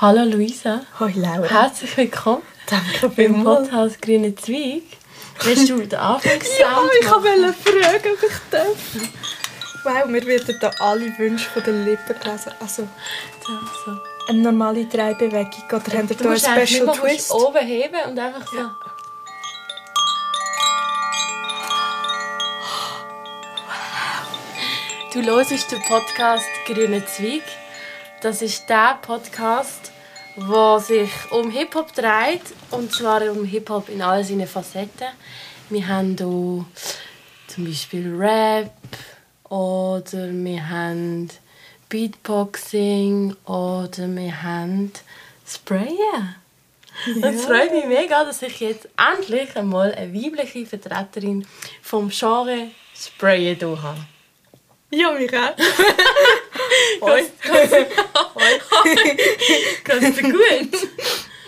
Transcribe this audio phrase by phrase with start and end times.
[0.00, 0.82] Hallo Luisa.
[1.00, 1.48] Hoi Laura.
[1.48, 3.42] Herzlich willkommen Danke beim.
[3.42, 4.82] Podcast Grüne Zweig.
[5.42, 8.76] Willst du den Anfangssound Ja, ich wollte fragen, ob ich darf.
[9.84, 12.52] Wow, mir werden da alle Wünsche von den Lippen gelesen.
[12.60, 13.98] Also, Ja, so.
[14.28, 15.64] eine normale Drehbewegung.
[15.70, 17.30] Oder habt ihr Du da einen musst Special nur kurz Twist?
[17.32, 18.70] oben heben und einfach so.
[25.12, 27.42] Du hörst den Podcast Grüne Zweig.
[28.20, 29.92] Das ist der Podcast,
[30.36, 32.42] der sich um Hip-Hop dreht.
[32.72, 35.06] Und zwar um Hip-Hop in all seinen Facetten.
[35.70, 36.64] Wir haben hier
[37.46, 38.72] zum Beispiel Rap
[39.48, 41.28] oder wir haben
[41.88, 44.92] Beatboxing oder wir haben
[45.46, 46.34] Sprayen.
[47.22, 51.46] Es freut mich mega, dass ich jetzt endlich einmal eine weibliche Vertreterin
[51.82, 54.00] vom Genre Sprayen hier habe.
[54.90, 55.54] Ja, mich auch.
[57.00, 57.24] Hoi.
[59.84, 60.88] Kannst du gut?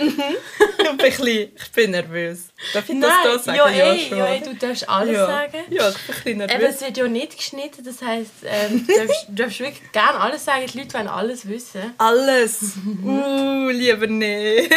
[0.01, 2.49] Ich bin, bisschen, ich bin nervös.
[2.73, 3.59] Darf ich das da sagen?
[3.59, 5.27] ja, ey, ja, ey, du darfst alles ja.
[5.27, 5.59] sagen.
[5.69, 6.75] Ja, ich bin ein bisschen nervös.
[6.77, 10.67] es wird ja nicht geschnitten, das heisst, ähm, du darfst, darfst wirklich gerne alles sagen,
[10.73, 11.95] die Leute wollen alles wissen.
[11.99, 12.77] Alles.
[13.05, 14.73] Uh, lieber nicht.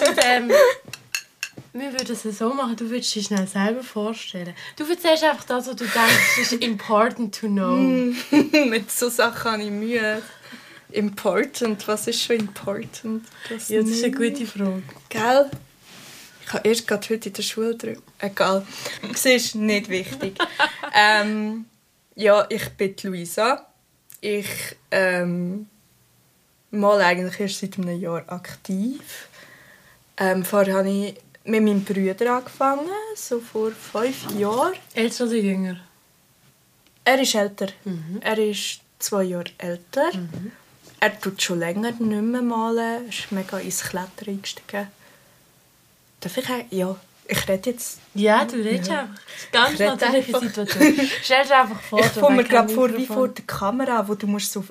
[0.00, 0.52] Und ähm,
[1.72, 4.54] wir würden es so machen, du würdest dich schnell selber vorstellen.
[4.76, 7.76] Du erzählst einfach das, was du denkst, das ist important to know.
[8.68, 10.22] Mit so Sachen habe ich Mühe.
[10.92, 13.24] Important, was ist schon important?
[13.48, 14.82] Das Ja, das ist eine gute Frage.
[15.08, 15.50] Gell?
[16.44, 18.02] Ich habe erst gerade heute in der Schule drüber.
[18.18, 18.66] Egal.
[19.14, 20.36] Siehst nicht wichtig.
[20.94, 21.66] ähm,
[22.16, 23.66] ja, ich bin Luisa.
[24.20, 24.48] Ich
[24.90, 25.68] ähm,
[26.72, 29.28] mal eigentlich erst seit einem Jahr aktiv.
[30.16, 34.74] Ähm, vorher habe ich mit meinem Bruder angefangen, so vor fünf Jahren.
[34.94, 35.76] Älter oder jünger?
[37.04, 37.68] Er ist älter.
[38.20, 40.10] Er ist zwei Jahre älter.
[41.00, 42.78] Er tut schon länger nicht mehr malen.
[43.04, 44.88] Er ist mega ins Klettern eingestiegen.
[46.20, 46.64] Darf ich auch?
[46.70, 47.98] Ja, ich rede jetzt.
[48.14, 49.00] Ja, du redest Ja.
[49.00, 49.14] einfach.
[49.52, 50.40] Ganz natürliche einfach.
[50.42, 51.10] Situation.
[51.22, 54.26] Stell dir einfach vor, ich komme mir gerade vor wie vor der Kamera, wo du
[54.26, 54.64] musst so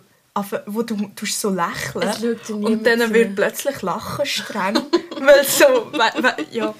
[0.68, 4.80] wo du tust so lächeln und dann wird plötzlich lachen streng,
[5.26, 6.74] weil so we- we- ja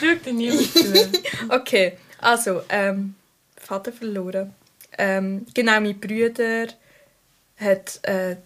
[0.00, 1.08] Schau dir niemand zu.
[1.48, 3.14] okay also ähm,
[3.56, 4.54] Vater verloren
[4.98, 6.68] ähm, genau mein Bruder
[7.56, 8.36] hat äh,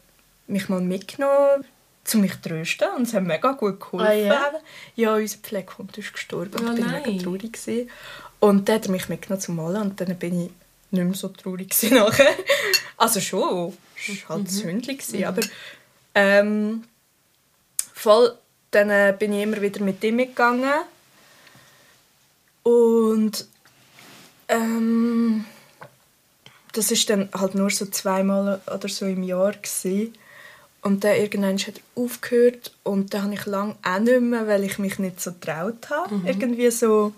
[0.46, 1.64] mich mal mitgenommen
[2.04, 4.06] zu mich zu trösten und es hat mega gut geholfen.
[4.06, 4.52] Ah, ja?
[4.96, 7.52] ja, unser Pflegehund ist gestorben Oh, ich war mega traurig.
[7.52, 7.90] Gewesen.
[8.40, 10.50] Und dann hat er mich mitgenommen zum Malen und dann bin ich
[10.90, 12.34] nicht mehr so traurig nachher.
[12.96, 13.76] Also schon,
[14.08, 15.42] es war halt Hündchen, gewesen, aber
[16.14, 16.84] ähm,
[17.98, 18.32] voll,
[18.70, 20.80] dann äh, bin ich immer wieder mit ihm mitgegangen.
[22.62, 23.46] Und
[24.48, 25.44] ähm,
[26.72, 30.14] das ist dann halt nur so zweimal oder so im Jahr gewesen.
[30.82, 34.64] und dann irgendwann hat er aufgehört und dann habe ich lange auch nicht mehr, weil
[34.64, 36.20] ich mich nicht so getraut habe.
[36.24, 37.12] Irgendwie so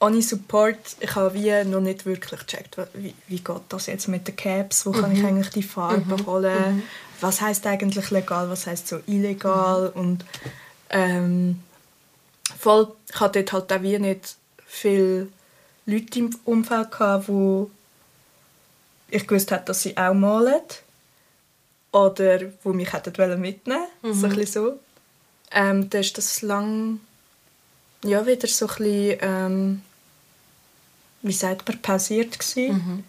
[0.00, 4.28] ohne Support, ich habe wie noch nicht wirklich gecheckt, wie, wie geht das jetzt mit
[4.28, 6.82] den Caps, wo kann ich eigentlich die Farbe holen,
[7.20, 9.88] was heißt eigentlich legal, was heißt so illegal?
[9.88, 10.24] Und
[10.90, 11.62] ähm,
[12.58, 15.28] voll, ich hatte dort halt auch wie nicht viele
[15.86, 17.70] Leute im Umfeld gehabt, wo
[19.08, 20.60] ich gewusst habe, dass sie auch malen.
[21.92, 24.80] Oder wo mich hätten mitnehmen, so ein bisschen so.
[25.50, 27.00] Ähm, dann ist das lang
[28.04, 29.82] ja wieder so ein bisschen, ähm,
[31.22, 33.04] wie sagt man, pausiert gewesen.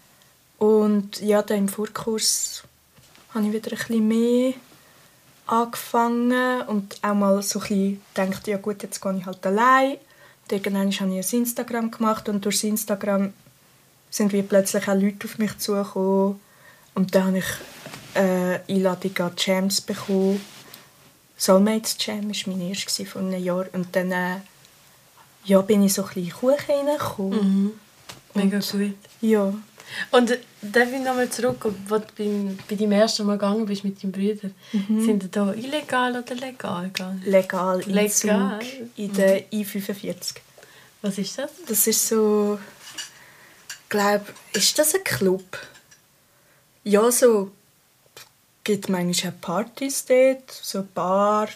[0.58, 2.64] Und ja, dann im Vorkurs
[3.38, 4.54] habe ich wieder ein bisschen mehr
[5.46, 9.92] angefangen und auch mal so ein bisschen gedacht, ja gut, jetzt gehe ich halt allein.
[9.94, 13.34] Und irgendwann habe ich ein Instagram gemacht und durch das Instagram
[14.10, 16.40] sind wie plötzlich auch Leute auf mich zugekommen.
[16.96, 17.46] Und dann habe ich
[18.16, 20.42] äh, Einladung an Jams bekommen.
[21.38, 23.66] Soulmates Jam war mein erster vor einem Jahr.
[23.74, 24.38] Und dann äh,
[25.46, 27.80] ja, bin ich so ein bisschen in Kuchen reingekommen.
[28.34, 28.94] Mega gut.
[29.22, 29.54] Ja.
[30.12, 30.38] Und
[30.72, 34.12] darf ich nochmal zurück, ob du beim, bei deinem ersten Mal gegangen bist mit deinem
[34.12, 34.50] Bruder?
[34.74, 35.06] Mhm.
[35.06, 37.22] Sind die da illegal oder legal gegangen?
[37.26, 38.60] Legal, Legal?
[38.96, 40.36] In der I45.
[41.02, 41.52] Was ist das?
[41.68, 42.60] Das ist so...
[43.70, 45.58] Ich glaube, ist das ein Club?
[46.84, 47.52] Ja, so...
[48.64, 50.52] gibt manchmal auch Partys dort.
[50.52, 51.50] So Bar,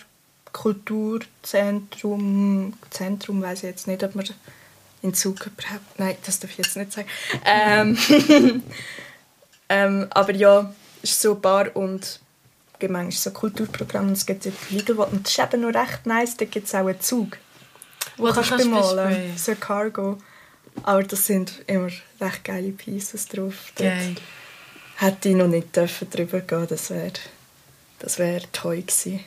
[0.52, 2.74] Kulturzentrum...
[2.90, 4.26] Zentrum weiß ich jetzt nicht, ob man
[5.02, 6.00] in Zug überhaupt...
[6.00, 7.08] Nein, das darf ich jetzt nicht sagen.
[7.46, 7.98] Ähm,
[9.70, 12.20] ähm, aber ja, es ist so Bar und es
[12.80, 16.06] gibt manchmal so Kulturprogramme und es gibt so Legal und das ist eben noch recht
[16.06, 17.38] nice, da gibt es auch einen Zug.
[18.18, 19.10] Wo du kannst kannst bemalen.
[19.10, 19.38] besprayen.
[19.38, 20.18] So Cargo.
[20.84, 21.90] Aber das sind immer
[22.20, 23.72] recht geile Pieces drauf.
[23.76, 24.16] Geil.
[24.98, 27.12] Hätte ich noch nicht dürfen drüber gehen das wäre
[28.00, 29.22] Das wäre toll gewesen.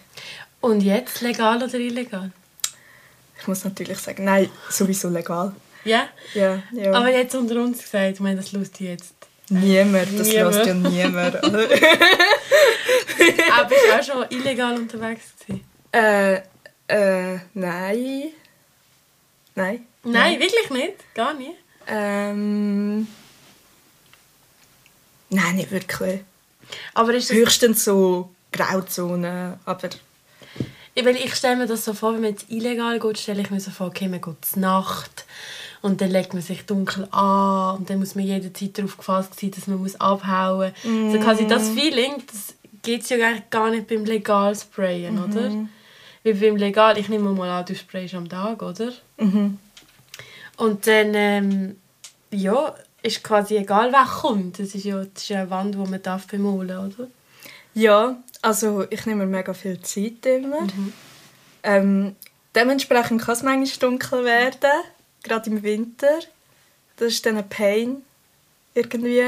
[0.61, 2.31] Und jetzt, legal oder illegal?
[3.44, 5.55] Ich muss natürlich sagen, nein, sowieso legal.
[5.85, 6.08] Ja?
[6.32, 6.93] Ja, ja.
[6.94, 9.12] Aber jetzt unter uns gesagt, ich meine, das lust jetzt.
[9.50, 10.55] niemand, das Niemand.
[10.56, 11.44] lässt ja niemand.
[11.44, 11.52] Aber
[13.69, 15.62] bist du auch schon illegal unterwegs gewesen?
[15.93, 16.37] äh,
[16.88, 18.32] äh, nein.
[19.55, 19.87] Nein.
[20.05, 21.14] Nein, wirklich nicht?
[21.14, 21.52] Gar nicht?
[21.87, 23.06] Ähm,
[25.29, 26.20] nein, nicht wirklich.
[26.94, 27.37] Aber ist das...
[27.37, 29.90] Höchstens so Grauzone, aber
[31.02, 33.61] weil ich stelle mir das so vor, wenn man jetzt illegal geht, stelle ich mir
[33.61, 35.25] so vor, okay, man geht zur Nacht
[35.82, 39.50] und dann legt man sich dunkel an und dann muss man jederzeit darauf gefasst sein,
[39.50, 41.12] dass man muss abhauen muss.
[41.12, 43.17] So quasi das Feeling, das geht es ja
[43.50, 45.50] gar nicht beim legal Sprayen, oder?
[46.23, 48.93] Weil beim legal, ich nehme mal an, du sprayst am Tag, oder?
[50.56, 51.76] Und dann, ähm,
[52.31, 54.58] ja, ist quasi egal, wer kommt.
[54.58, 57.08] Das ist ja, das ist ja eine Wand, die man darf bemalen oder?
[57.75, 60.67] ja, also ich nehme mir mega viel Zeit immer.
[61.62, 62.14] Ähm,
[62.55, 64.70] dementsprechend kann es manchmal dunkel werden,
[65.23, 66.20] gerade im Winter.
[66.96, 68.02] Das ist dann ein Pain
[68.75, 69.25] irgendwie.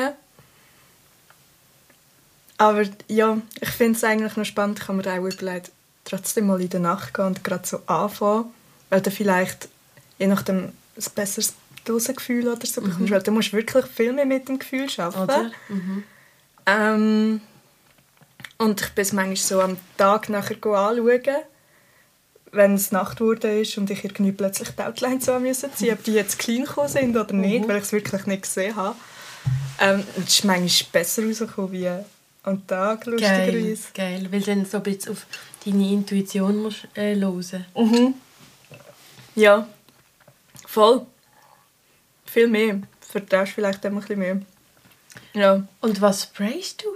[2.58, 5.68] Aber ja, ich finde es eigentlich noch spannend, kann man auch überlegen,
[6.04, 8.52] trotzdem mal in der Nacht gehen und gerade so anfangen,
[8.90, 9.68] weil du vielleicht
[10.18, 11.54] je nachdem ein besseres
[11.84, 15.22] Dosengefühl oder so bekommst, weil du musst wirklich viel mehr mit dem Gefühl arbeiten.
[15.22, 15.50] Oder?
[15.68, 16.04] Mhm.
[16.66, 17.40] Ähm,
[18.58, 21.36] und ich bin es manchmal so am Tag nachher anschauen,
[22.52, 26.04] wenn es Nacht geworden ist und ich irgendwie plötzlich die Outlines so müssen ziehen, ob
[26.04, 28.96] die jetzt clean gekommen sind oder nicht, weil ich es wirklich nicht gesehen habe.
[29.78, 31.90] Ähm, es ist manchmal besser rausgekommen wie
[32.44, 33.82] am Tag, Geil, lustigerweise.
[33.94, 34.28] geil.
[34.30, 35.26] Weil dann so ein bisschen auf
[35.64, 38.14] deine Intuition musst, äh, hören Mhm.
[39.34, 39.68] Ja,
[40.66, 41.04] voll.
[42.24, 42.80] Viel mehr.
[43.00, 44.40] Vertraust vielleicht immer ein bisschen mehr.
[45.34, 45.66] Ja.
[45.80, 46.88] Und was sprayst du?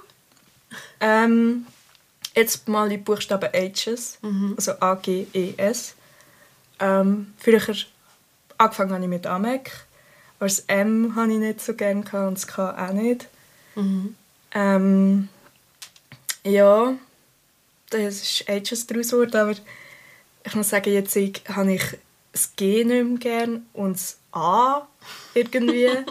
[1.01, 1.67] Ähm,
[2.35, 4.55] jetzt mal die Buchstaben H's, Mhm.
[4.57, 5.95] also A, G, E, S.
[6.79, 7.61] Ähm, früher
[8.59, 9.71] angefangen habe ich mit Amec,
[10.39, 13.29] aber das M habe ich nicht so gerne gehabt und das K auch nicht.
[13.75, 14.15] Mhm.
[14.53, 15.29] Ähm,
[16.45, 16.95] ja,
[17.91, 19.55] das ist H's daraus geworden, aber
[20.45, 21.83] ich muss sagen, jetzt ich- habe ich
[22.33, 24.87] das G nicht mehr gern und das A
[25.35, 25.89] irgendwie.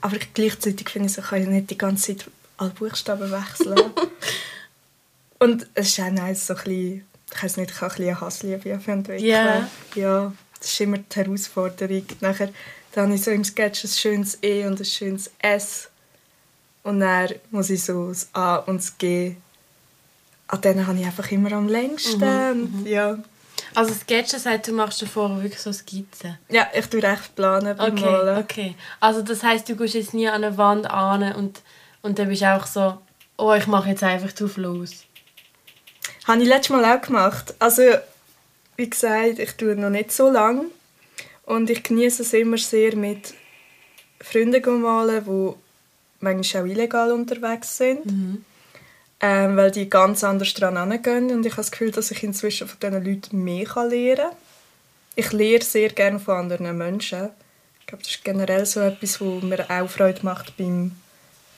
[0.00, 3.78] Aber gleichzeitig finde ich, so, ich kann ja nicht die ganze Zeit alle Buchstaben wechseln.
[5.38, 8.20] und es ist auch nice, so ein bisschen, ich weiß nicht, ich kann ein bisschen
[8.20, 9.24] Hassliebe für entwickeln.
[9.24, 9.68] Ja.
[9.94, 12.06] ja, das ist immer die Herausforderung.
[12.20, 12.50] Nachher
[12.92, 15.90] dann habe ich so im Sketch ein schönes E und ein schönes S.
[16.82, 19.36] Und dann muss ich so das A und das G.
[20.48, 22.22] An denen habe ich einfach immer am längsten.
[22.22, 23.18] und ja.
[23.74, 26.38] Also Sketchen sagt, du machst davor wirklich so Skizzen.
[26.48, 28.38] ja, ich tue recht planen beim Okay, Malen.
[28.38, 28.74] okay.
[29.00, 31.60] Also das heißt, du gehst jetzt nie an eine Wand an und,
[32.02, 32.98] und dann bist du auch so,
[33.36, 35.04] oh, ich mache jetzt einfach drauf los.
[36.26, 37.54] Habe ich letztes Mal auch gemacht.
[37.58, 37.82] Also,
[38.76, 40.66] wie gesagt, ich tue noch nicht so lange.
[41.44, 43.34] Und ich genieße es immer sehr mit
[44.20, 45.52] Freunden zu malen, die
[46.20, 48.00] manchmal auch illegal unterwegs sind.
[49.20, 51.30] Ähm, weil die ganz anders daran herangehen.
[51.30, 54.36] Und ich habe das Gefühl, dass ich inzwischen von diesen Leuten mehr lernen kann.
[55.14, 57.30] Ich lehre sehr gerne von anderen Menschen.
[57.80, 60.92] Ich glaube, das ist generell so etwas, was mir auch Freude macht beim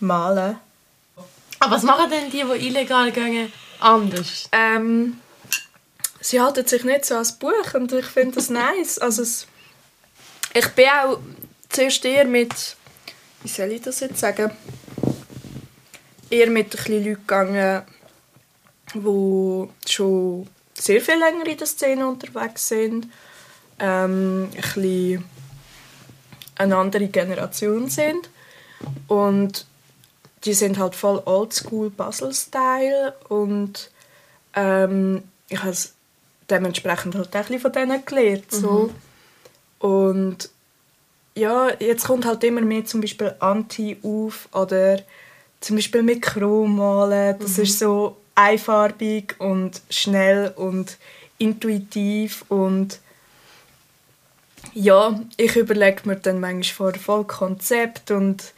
[0.00, 0.59] Malen.
[1.61, 4.49] Aber was machen denn die, die illegal gehen, anders?
[4.53, 5.19] Ähm,
[6.20, 8.99] sie halten sich nicht so als Buch und ich finde das nice.
[8.99, 9.46] Also es,
[10.55, 11.19] ich bin auch
[11.69, 12.77] zuerst eher mit,
[13.43, 14.51] wie soll ich das jetzt sagen,
[16.31, 17.82] eher mit ein bisschen Leuten gegangen,
[18.94, 23.08] die schon sehr viel länger in der Szene unterwegs sind,
[23.79, 25.25] ähm, ein bisschen
[26.56, 28.29] eine andere Generation sind
[29.06, 29.67] und
[30.45, 33.91] die sind halt voll oldschool Basel-Style und
[34.55, 35.95] ähm, ich habe es
[36.51, 38.51] dementsprechend halt auch ein von denen gelernt.
[38.51, 38.91] So.
[39.79, 40.51] Und
[41.35, 45.01] ja, jetzt kommt halt immer mehr zum Beispiel Anti auf oder
[45.61, 47.37] zum Beispiel mit Chrom malen.
[47.39, 50.97] Das ist so einfarbig und schnell und
[51.39, 53.01] intuitiv und
[54.75, 58.53] ja, ich überlege mir dann manchmal vorher voll Konzept und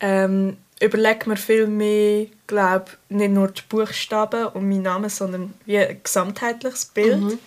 [0.00, 5.78] ähm, überlege mir viel mehr, glaube nicht nur die Buchstaben und meinen Namen, sondern wie
[5.78, 7.38] ein gesamtheitliches Bild.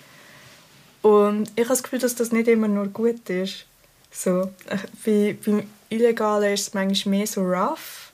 [1.01, 3.65] Und ich habe das Gefühl, dass das nicht immer nur gut ist.
[4.11, 8.11] So, äh, bei, beim Illegalen ist es manchmal mehr so rough,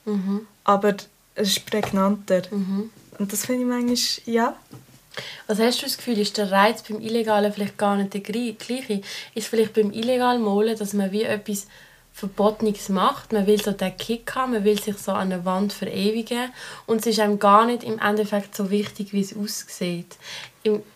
[0.66, 0.96] aber
[1.36, 2.42] es ist prägnanter.
[3.18, 4.56] Und das finde ich manchmal, ja.
[5.48, 9.02] Was hast du das Gefühl, ist der Reiz beim Illegalen vielleicht gar nicht der gleiche?
[9.34, 11.68] Ist vielleicht beim illegalen Malen, dass man wie etwas
[12.16, 13.34] Verbotenes macht.
[13.34, 16.50] Man will so den Kick haben, man will sich so an der Wand verewigen
[16.86, 20.16] und es ist einem gar nicht im Endeffekt so wichtig, wie es aussieht.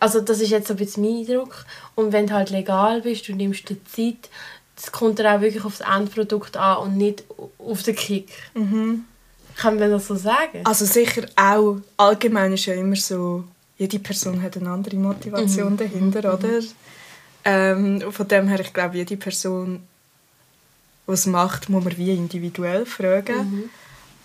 [0.00, 1.66] Also das ist jetzt so ein bisschen mein Eindruck.
[1.94, 4.30] Und wenn du halt legal bist, du nimmst dir Zeit,
[4.76, 7.24] es kommt dann auch wirklich auf das Endprodukt an und nicht
[7.58, 8.30] auf den Kick.
[8.54, 9.04] Mhm.
[9.56, 10.62] Kann man das so sagen?
[10.64, 11.76] Also sicher auch.
[11.98, 13.44] Allgemein ist ja immer so,
[13.76, 15.76] jede Person hat eine andere Motivation mhm.
[15.76, 16.38] dahinter, mhm.
[16.38, 16.66] oder?
[17.44, 19.82] Ähm, von dem her, ich glaube, jede Person
[21.10, 23.36] was macht, muss man wie individuell fragen.
[23.36, 23.70] Mhm.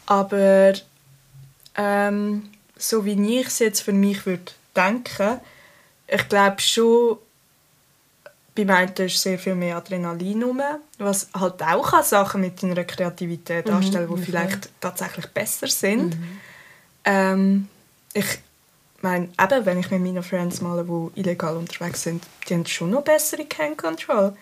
[0.06, 0.74] Aber
[1.76, 5.40] ähm, so wie ich es jetzt für mich würde denken,
[6.08, 7.18] ich glaube schon,
[8.56, 10.62] bei einen ist sehr viel mehr Adrenalin rum,
[10.98, 16.18] was halt auch kann Sachen mit deiner Kreativität mhm, anstellen, die vielleicht tatsächlich besser sind.
[16.18, 16.40] Mhm.
[17.04, 17.68] Ähm,
[18.14, 18.40] ich
[19.02, 22.92] meine, eben, wenn ich mit meinen Friends mal, die illegal unterwegs sind, die haben schon
[22.92, 24.36] noch bessere Can Control.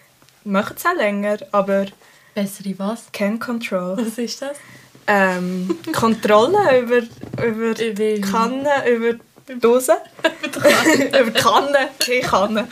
[0.44, 1.88] Machen es auch länger, aber
[2.34, 3.12] Bessere was?
[3.12, 3.98] Can Control.
[4.06, 4.58] Was ist das?
[5.06, 7.02] Ähm, Kontrolle über,
[7.46, 9.98] über die Kannen, über die Dose.
[11.20, 11.76] über die Kannen.
[12.08, 12.68] Die Kannen.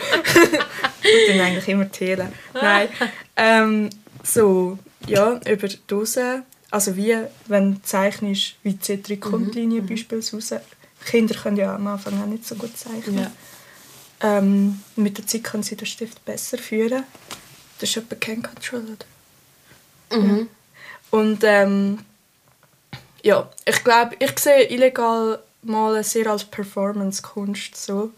[1.04, 2.32] Ich tun eigentlich immer zählen.
[2.54, 2.88] Nein.
[3.36, 3.90] Ähm,
[4.24, 4.78] so,
[5.08, 6.44] ja, über die Dose.
[6.70, 9.88] Also wie, wenn du zeichnest, wie die Zitrik-Grundlinie mhm.
[9.88, 10.62] beispielsweise.
[11.06, 13.20] Kinder können ja am Anfang auch nicht so gut zeichnen.
[13.20, 13.32] Ja.
[14.38, 17.04] Ähm, mit der Zeit können sie den Stift besser führen.
[17.80, 19.06] Das ist etwa Can Control, oder?
[20.12, 20.48] Mhm.
[21.12, 22.00] Und ähm,
[23.24, 27.76] ja, ich glaube, ich sehe illegal Malen sehr als Performance-Kunst.
[27.76, 28.12] So.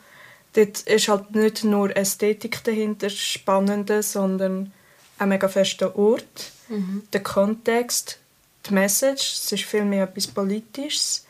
[0.54, 4.72] Dort ist halt nicht nur Ästhetik dahinter spannende, sondern
[5.18, 7.04] ein mega fester Ort, mhm.
[7.12, 8.20] der Kontext,
[8.68, 9.34] die Message.
[9.34, 11.26] Es ist viel mehr etwas Politisches.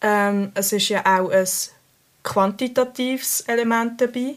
[0.00, 1.46] Ähm, es ist ja auch ein
[2.22, 4.34] quantitatives Element dabei.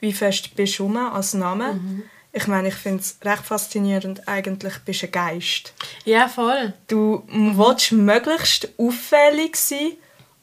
[0.00, 1.74] Wie fest bist du als Name?
[1.74, 2.02] Mhm.
[2.34, 4.26] Ich meine, ich finde es recht faszinierend.
[4.26, 5.74] Eigentlich bist du ein Geist.
[6.04, 6.72] Ja, voll.
[6.88, 7.58] Du mhm.
[7.58, 9.92] willst möglichst auffällig sein,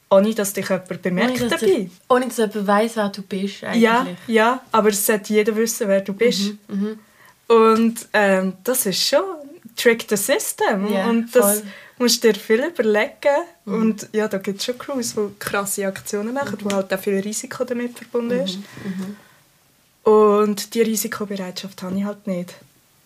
[0.08, 1.66] ohne dass dich jemand bemerkt ohne, dabei.
[1.66, 3.64] Dich, ohne dass jemand weiss, wer du bist.
[3.64, 3.82] Eigentlich.
[3.82, 6.54] Ja, ja, aber es sollte jeder wissen, wer du bist.
[6.68, 6.98] Mhm, mhm.
[7.48, 9.24] Und ähm, das ist schon
[9.74, 10.86] Trick the System.
[10.86, 11.68] Yeah, und das voll.
[11.98, 13.42] musst du dir viel überlegen.
[13.64, 13.74] Mhm.
[13.74, 16.70] Und ja, da gibt es schon Crews, die krasse Aktionen machen, mhm.
[16.70, 18.58] wo halt auch viel Risiko damit verbunden ist.
[18.84, 19.16] Mhm.
[20.02, 22.54] Und die Risikobereitschaft habe ich halt nicht.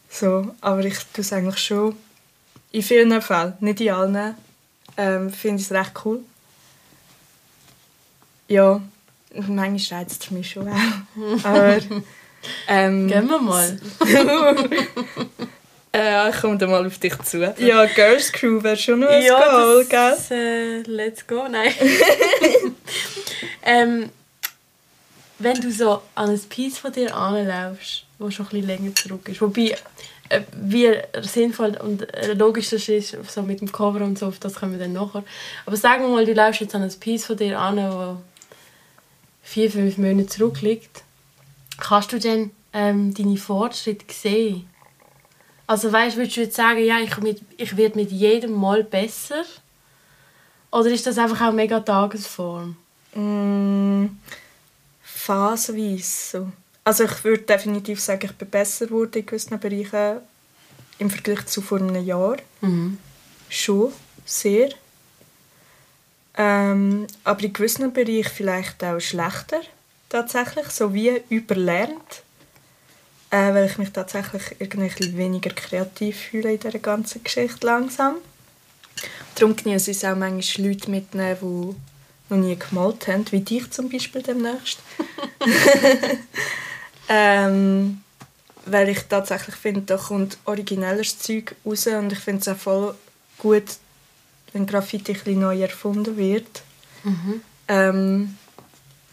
[0.08, 1.96] So, aber ich tue es eigentlich schon
[2.70, 4.34] in vielen Fällen, nicht in allen,
[4.96, 6.20] ähm, finde ich es recht cool.
[8.48, 8.80] Ja,
[9.34, 11.44] manchmal reizt es mich schon auch.
[11.44, 11.78] aber,
[12.68, 13.78] ähm, Gehen wir mal.
[15.92, 17.54] äh, ich komme dann mal auf dich zu.
[17.58, 20.16] Ja, Girls Crew wäre schon noch ein ja, Goal, gell?
[20.30, 21.72] Äh, let's go, nein.
[23.64, 24.10] ähm,
[25.38, 29.28] wenn du so an ein Piece von dir anläufst, das schon ein bisschen länger zurück
[29.28, 29.76] ist, wobei
[30.28, 34.54] äh, wie sinnvoll und logisch das ist, so mit dem Cover und so, auf das
[34.54, 35.24] kommen wir dann nachher.
[35.66, 38.16] Aber sagen wir mal, du läufst jetzt an ein Piece von dir an, das
[39.42, 41.02] vier, fünf Monate zurückliegt.
[41.78, 44.68] Kannst du dann ähm, deine Fortschritte sehen?
[45.66, 47.10] Also weißt, würdest du jetzt sagen, ja, ich,
[47.56, 49.44] ich werde mit jedem Mal besser?
[50.70, 52.76] Oder ist das einfach auch mega Tagesform?
[53.14, 54.06] Mm
[55.24, 56.52] phasenweise so.
[56.84, 60.18] Also ich würde definitiv sagen, ich bin besser geworden in gewissen Bereichen
[60.98, 62.36] im Vergleich zu vor einem Jahr.
[62.60, 62.98] Mhm.
[63.48, 63.92] Schon,
[64.26, 64.70] sehr.
[66.36, 69.60] Ähm, aber in gewissen Bereichen vielleicht auch schlechter,
[70.10, 72.22] tatsächlich, so wie überlernt.
[73.30, 78.16] Äh, weil ich mich tatsächlich irgendwie weniger kreativ fühle in dieser ganzen Geschichte langsam.
[79.34, 81.93] Darum genieße ich es auch manchmal Leute mitnehmen, die
[82.28, 84.78] noch nie gemalt haben, wie dich zum Beispiel demnächst.
[87.08, 88.02] ähm,
[88.66, 92.94] weil ich tatsächlich finde, da kommt originelles Zeug raus und ich finde es auch voll
[93.38, 93.64] gut,
[94.52, 96.62] wenn Graffiti ein bisschen neu erfunden wird.
[97.02, 97.42] Mhm.
[97.68, 98.38] Ähm,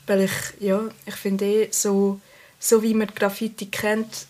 [0.08, 2.20] weil ich, ja, ich finde eh, so,
[2.60, 4.27] so wie man Graffiti kennt,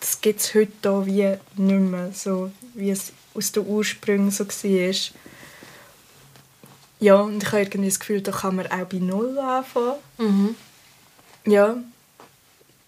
[0.00, 4.46] das gibt es heute da wie nicht mehr, so wie es aus den Ursprüngen so
[4.46, 4.94] war.
[7.00, 9.94] Ja, und ich habe irgendwie das Gefühl, da kann man auch bei Null anfangen.
[10.18, 10.56] Mhm.
[11.46, 11.76] Ja.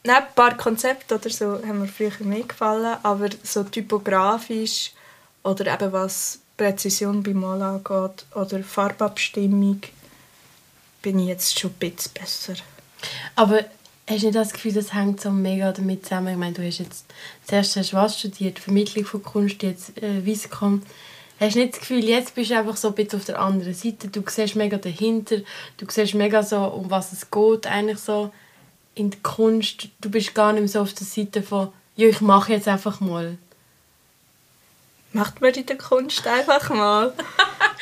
[0.02, 4.92] Nein, ein paar Konzepte oder so haben mir früher mehr gefallen, aber so typografisch
[5.42, 9.82] oder eben was Präzision beim Mal angeht oder Farbabstimmung
[11.02, 12.54] bin ich jetzt schon ein bisschen besser.
[13.36, 13.64] Aber
[14.06, 16.32] hast du nicht das Gefühl, das hängt so mega damit zusammen?
[16.32, 17.06] Ich meine, du hast jetzt
[17.46, 20.82] zuerst hast was studiert, Vermittlung von Kunst, jetzt äh, Viscom
[21.40, 23.74] hast du nicht das Gefühl, jetzt bist du einfach so ein bisschen auf der anderen
[23.74, 25.36] Seite, du siehst mega dahinter,
[25.78, 28.32] du siehst mega so, um was es geht, eigentlich so
[28.94, 32.20] in der Kunst, du bist gar nicht mehr so auf der Seite von, ja, ich
[32.20, 33.38] mache jetzt einfach mal.
[35.12, 37.12] Macht man in der Kunst einfach mal.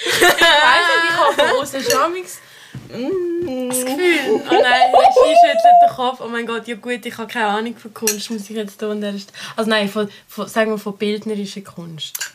[0.00, 2.12] Ich weiss nicht, ich habe von außen schon
[2.88, 3.69] Mm.
[3.69, 4.43] das Gefühl.
[4.49, 6.21] Oh nein, sie schüttelt den Kopf.
[6.21, 9.03] Oh mein Gott, ja gut, ich habe keine Ahnung von Kunst, muss ich jetzt tun.
[9.05, 12.35] Also nein, von, von, sagen wir von bildnerischer Kunst.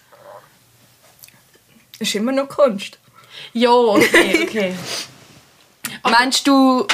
[2.00, 2.98] Ist immer noch Kunst.
[3.54, 4.76] Ja, okay, okay.
[6.04, 6.86] Meinst du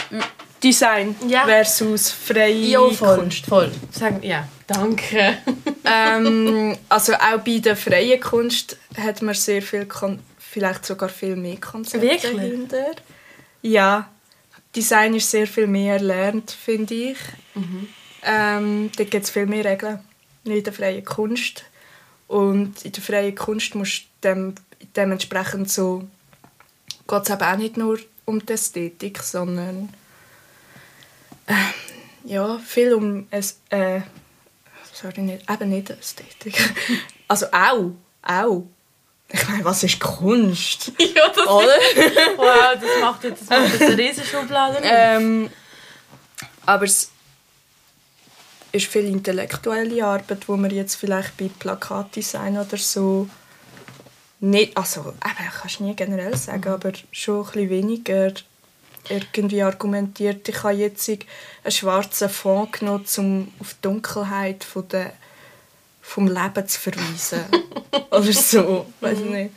[0.64, 1.46] Design Ja.
[1.46, 3.46] versus freie Ja, voll, Kunst?
[3.46, 3.72] voll.
[3.92, 5.38] Sagen, ja, danke.
[5.86, 11.36] ähm, also auch bei der freien Kunst hat man sehr viel, Kon vielleicht sogar viel
[11.36, 12.36] mehr Konzepte Wirklich?
[12.36, 12.92] dahinter.
[13.62, 14.10] Ja,
[14.76, 17.18] Design ist sehr viel mehr erlernt, finde ich.
[18.24, 20.00] Ähm, da gibt es viel mehr Regeln
[20.44, 21.64] in der freien Kunst.
[22.28, 24.56] Und in der freien Kunst musst du dem,
[24.96, 26.08] dementsprechend so
[27.08, 29.90] geht es eben auch nicht nur um die Ästhetik, sondern
[31.48, 31.54] äh,
[32.24, 34.02] ja, viel um es, äh,
[34.94, 36.56] sorry, nicht, eben nicht Ästhetik.
[37.32, 37.92] Also auch,
[38.24, 38.64] auch.
[39.28, 40.92] Ich meine, was ist Kunst?
[40.98, 41.68] ja, das Oder?
[42.38, 44.80] Wow, das macht jetzt, das macht jetzt eine Schublade.
[44.82, 45.52] ähm,
[46.66, 47.12] aber es
[48.72, 53.30] ist viel intellektuelle Arbeit, wo man jetzt vielleicht bei Plakatdesign oder so
[54.42, 58.34] nicht, also eben, kannst du nie generell sagen, aber schon ein bisschen weniger
[59.10, 60.48] irgendwie argumentiert.
[60.48, 65.14] Ich habe jetzt einen schwarzen Fond genommen, um auf die Dunkelheit von der,
[66.02, 67.46] vom Leben zu verweisen.
[68.12, 69.54] oder so, weiß ich nicht.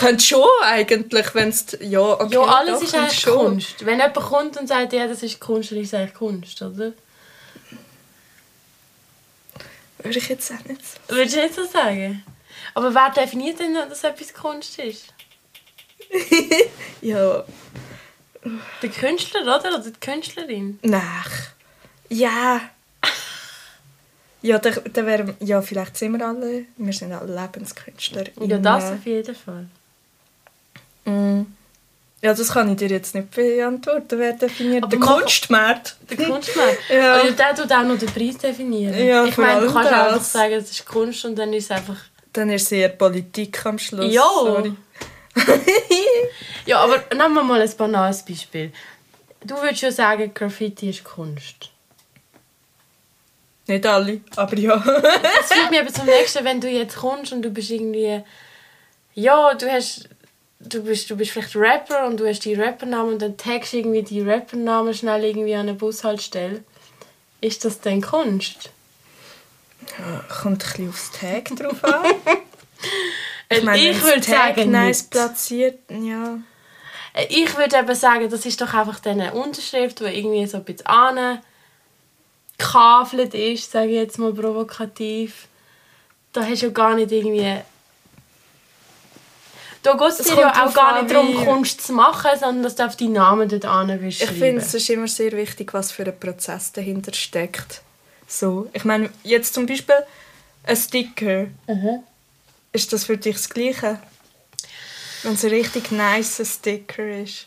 [0.00, 1.66] Könnte schon eigentlich, wenn es...
[1.80, 3.46] Ja, okay, ja, alles doch, ist eigentlich schon.
[3.46, 3.86] Kunst.
[3.86, 6.92] Wenn jemand kommt und sagt, ja, das ist Kunst, dann ist es eigentlich Kunst, oder?
[9.98, 11.14] Würde ich jetzt auch nicht so.
[11.14, 12.24] Würdest du nicht so sagen?
[12.74, 15.06] Aber wer definiert denn, dass etwas Kunst ist?
[17.02, 17.44] Ja,
[18.82, 19.58] Der Künstler, oder?
[19.58, 20.78] Oder die Künstlerin?
[20.82, 21.30] nach.
[22.08, 22.60] Ja.
[24.42, 28.24] Ja, da, da wär, ja, vielleicht sind wir alle, wir sind alle Lebenskünstler.
[28.40, 29.66] Ja, das auf jeden Fall.
[31.04, 31.46] Mm.
[32.22, 34.18] Ja, das kann ich dir jetzt nicht beantworten.
[34.18, 35.96] Wer definiert Aber den mach- Kunstmarkt?
[36.10, 36.68] Der Kunstmann.
[36.88, 37.14] Ja.
[37.14, 38.94] Also der tut auch noch den Preis definieren.
[39.04, 40.06] Ja, ich meine, du kannst das.
[40.08, 41.96] einfach sagen, es ist Kunst und dann ist es einfach...
[42.36, 44.12] Dann ist eher Politik am Schluss.
[44.12, 44.28] Ja.
[44.44, 44.74] Sorry.
[46.66, 48.72] Ja, aber nehmen wir mal ein banales Beispiel.
[49.44, 51.70] Du würdest ja sagen, Graffiti ist Kunst.
[53.68, 54.76] Nicht alle, aber ja.
[54.84, 58.22] Das führt mich aber zum nächsten, wenn du jetzt kommst und du bist irgendwie...
[59.14, 60.08] Ja, du hast...
[60.58, 64.02] Du bist, du bist vielleicht Rapper und du hast die Rappernamen und dann tagst irgendwie
[64.02, 66.64] die Rappernamen schnell irgendwie an eine Bushaltestelle.
[67.40, 68.70] Ist das denn Kunst?
[70.42, 72.04] Kommt ein bisschen aufs Tag drauf an.
[73.48, 75.10] Ich, meine, ich würde Tag sagen, nice nicht.
[75.10, 76.38] platziert, ja.
[77.28, 80.86] Ich würde eben sagen, das ist doch einfach eine Unterschrift, die irgendwie so ein bisschen
[82.58, 85.48] angekafelt ist, sage ich jetzt mal provokativ.
[86.32, 87.62] Da hast du ja gar nicht irgendwie...
[89.82, 92.84] Da geht es dir ja auch gar nicht darum, Kunst zu machen, sondern dass du
[92.84, 96.04] auf deinen Namen dort an willst Ich finde, es ist immer sehr wichtig, was für
[96.04, 97.82] ein Prozess dahinter steckt.
[98.26, 99.94] So, ich meine, jetzt zum Beispiel
[100.64, 101.46] ein Sticker.
[101.66, 102.02] Mhm.
[102.72, 104.00] Ist das für dich das Gleiche?
[105.22, 107.46] Wenn es ein richtig nice Sticker ist.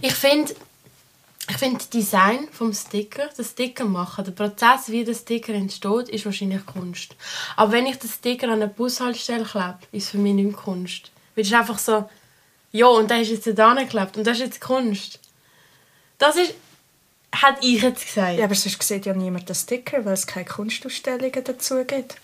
[0.00, 0.54] Ich finde,
[1.48, 6.24] ich finde Design vom Sticker, das Sticker machen, der Prozess, wie der Sticker entsteht, ist
[6.24, 7.14] wahrscheinlich Kunst.
[7.56, 10.56] Aber wenn ich den Sticker an eine Bushaltestelle klebe, ist es für mich nicht mehr
[10.56, 11.10] Kunst.
[11.34, 12.08] Weil es ist einfach so,
[12.72, 15.20] ja, und der ist jetzt da geklebt und das ist jetzt Kunst.
[16.18, 16.54] Das ist,
[17.42, 18.38] hat ich jetzt gesagt.
[18.38, 22.16] Ja, aber sonst sieht ja niemand den Sticker, weil es keine Kunstausstellungen dazu gibt.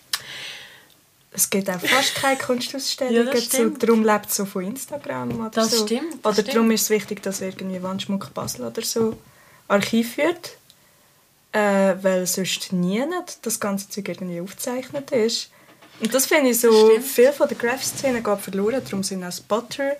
[1.33, 3.69] Es gibt auch fast keine Kunstausstellungen Ja, das dazu.
[3.69, 5.85] Darum lebt es so von Instagram oder Das so.
[5.85, 6.55] stimmt, das Oder stimmt.
[6.55, 9.17] darum ist es wichtig, dass irgendwie Wandschmuck Basel oder so
[9.67, 10.57] Archiv führt.
[11.53, 13.03] Äh, weil sonst nie
[13.41, 15.49] das ganze Zeug irgendwie aufgezeichnet ist.
[15.99, 17.05] Und das finde ich so, stimmt.
[17.05, 18.81] viel von der Graphic-Szene geht verloren.
[18.83, 19.97] Darum sind auch Spotter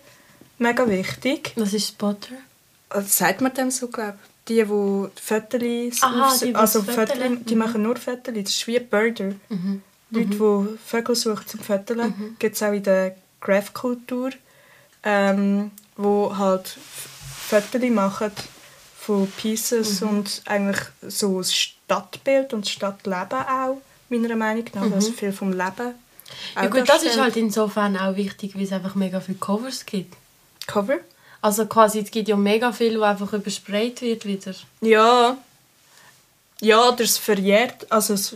[0.58, 1.52] mega wichtig.
[1.58, 2.36] Was ist Spotter?
[2.90, 4.31] Also, sagt man dem so, glaube ich.
[4.48, 8.34] Die, die Fotos Aha, die, also Fotos, Foteln- die machen nur Fotos.
[8.34, 9.34] Das ist wie Birder.
[10.10, 12.36] Leute, die Vögel suchen zum Foteln.
[12.40, 14.32] Gibt es auch in der Graph-Kultur,
[15.04, 18.32] ähm, wo halt Fotos machen
[19.00, 24.92] von Pieces und eigentlich so das Stadtbild und das Stadtleben auch, meiner Meinung nach.
[24.92, 25.96] Also viel vom Leben.
[26.56, 30.16] Ja gut, das ist halt insofern auch wichtig, weil es einfach mega viele Covers gibt.
[30.68, 31.00] Cover?
[31.42, 34.54] Also quasi, es gibt ja mega viel, wo einfach übersprayt wird wieder.
[34.82, 35.38] Ja.
[36.62, 37.92] Ja, oder es verjährt.
[37.92, 38.36] Also es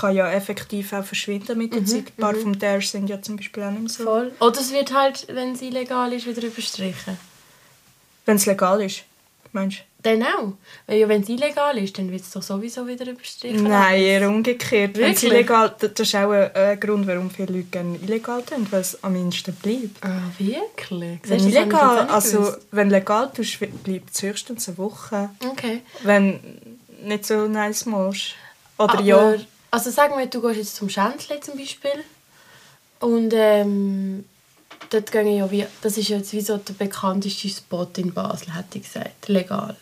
[0.00, 2.06] kann ja effektiv auch verschwinden mit der Zeit.
[2.08, 4.02] Ein paar vom Dare sind ja zum Beispiel auch nicht mehr so.
[4.02, 4.32] Voll.
[4.40, 7.16] Oder es wird halt, wenn es illegal ist, wieder überstrichen.
[8.26, 9.04] Wenn es legal ist,
[9.52, 10.52] meinst Dann auch.
[10.86, 13.64] Weil ja, wenn es illegal ist, dann wird es doch sowieso wieder überstrichen.
[13.64, 14.96] Nein, eher umgekehrt.
[14.96, 18.66] Wenn es illegal, das ist auch ein, ein Grund, warum viele Leute gerne illegal tun,
[18.70, 20.02] weil es am mindesten bleibt.
[20.02, 21.20] Ah, wirklich?
[21.24, 25.30] Wenn illegal, also wenn legal tust, bleibt es höchstens eine Woche.
[25.46, 25.82] Okay.
[26.02, 26.40] Wenn
[27.02, 28.34] nicht so nice machst.
[28.78, 29.34] Oder Aber, ja.
[29.70, 32.04] Also sagen wir, du gehst jetzt zum Schänzle zum Beispiel
[32.98, 34.24] und ähm,
[34.90, 38.78] dort gehen ja wie, das ist jetzt wie so der bekannteste Spot in Basel, hätte
[38.78, 39.76] ich gesagt, legal.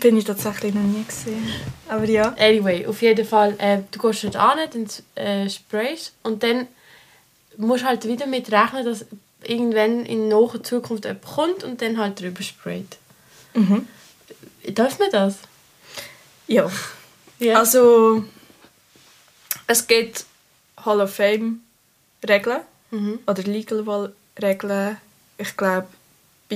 [0.00, 1.46] Bin ich tatsächlich noch nie gesehen.
[1.88, 2.34] Aber ja.
[2.38, 4.88] Anyway, auf jeden Fall, äh, du gehst dort an, dann
[5.24, 6.66] äh, sprayst und dann
[7.56, 9.06] musst du halt wieder mit rechnen, dass
[9.44, 12.96] irgendwann in naher Zukunft jemand kommt und dann halt drüber sprayt.
[13.54, 13.86] Mhm.
[14.72, 15.36] Darf man das?
[16.48, 16.70] Ja.
[17.38, 17.58] Ja.
[17.58, 18.24] Also,
[19.66, 20.24] es gibt
[20.84, 21.60] Hall of Fame
[22.28, 23.18] Regeln Mhm.
[23.26, 24.96] oder Legal Wall Regeln.
[25.38, 25.86] Ich glaube,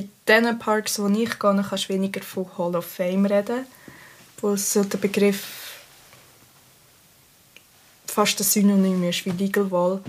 [0.03, 3.67] bei den Parks, wo ich gehe, kannst du weniger von Hall of Fame reden,
[4.41, 5.79] wo so der Begriff
[8.07, 10.01] fast ein Synonym ist wie Legal Wall.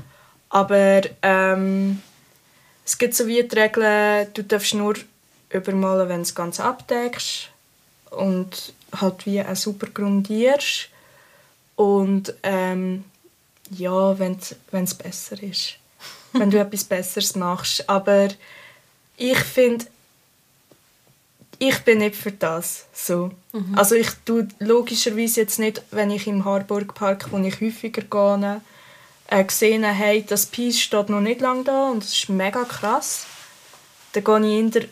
[0.49, 2.01] Aber ähm,
[2.85, 4.95] es gibt so wie die Regeln, du darfst nur
[5.49, 7.49] übermalen, wenn du das Ganze abdeckst
[8.11, 10.89] und halt wie auch super grundierst
[11.75, 13.05] und ähm,
[13.69, 15.79] ja, wenn es besser ist.
[16.33, 17.87] wenn du etwas Besseres machst.
[17.89, 18.29] Aber
[19.19, 19.85] ich finde,
[21.59, 22.85] ich bin nicht für das.
[22.93, 23.31] So.
[23.75, 28.61] Also ich tue logischerweise jetzt nicht, wenn ich im Harburg Park, wo ich häufiger gehe,
[29.27, 32.63] äh, gesehen habe, hey, das Piece steht noch nicht lange da und das ist mega
[32.63, 33.25] krass.
[34.13, 34.85] Dann gehe ich eher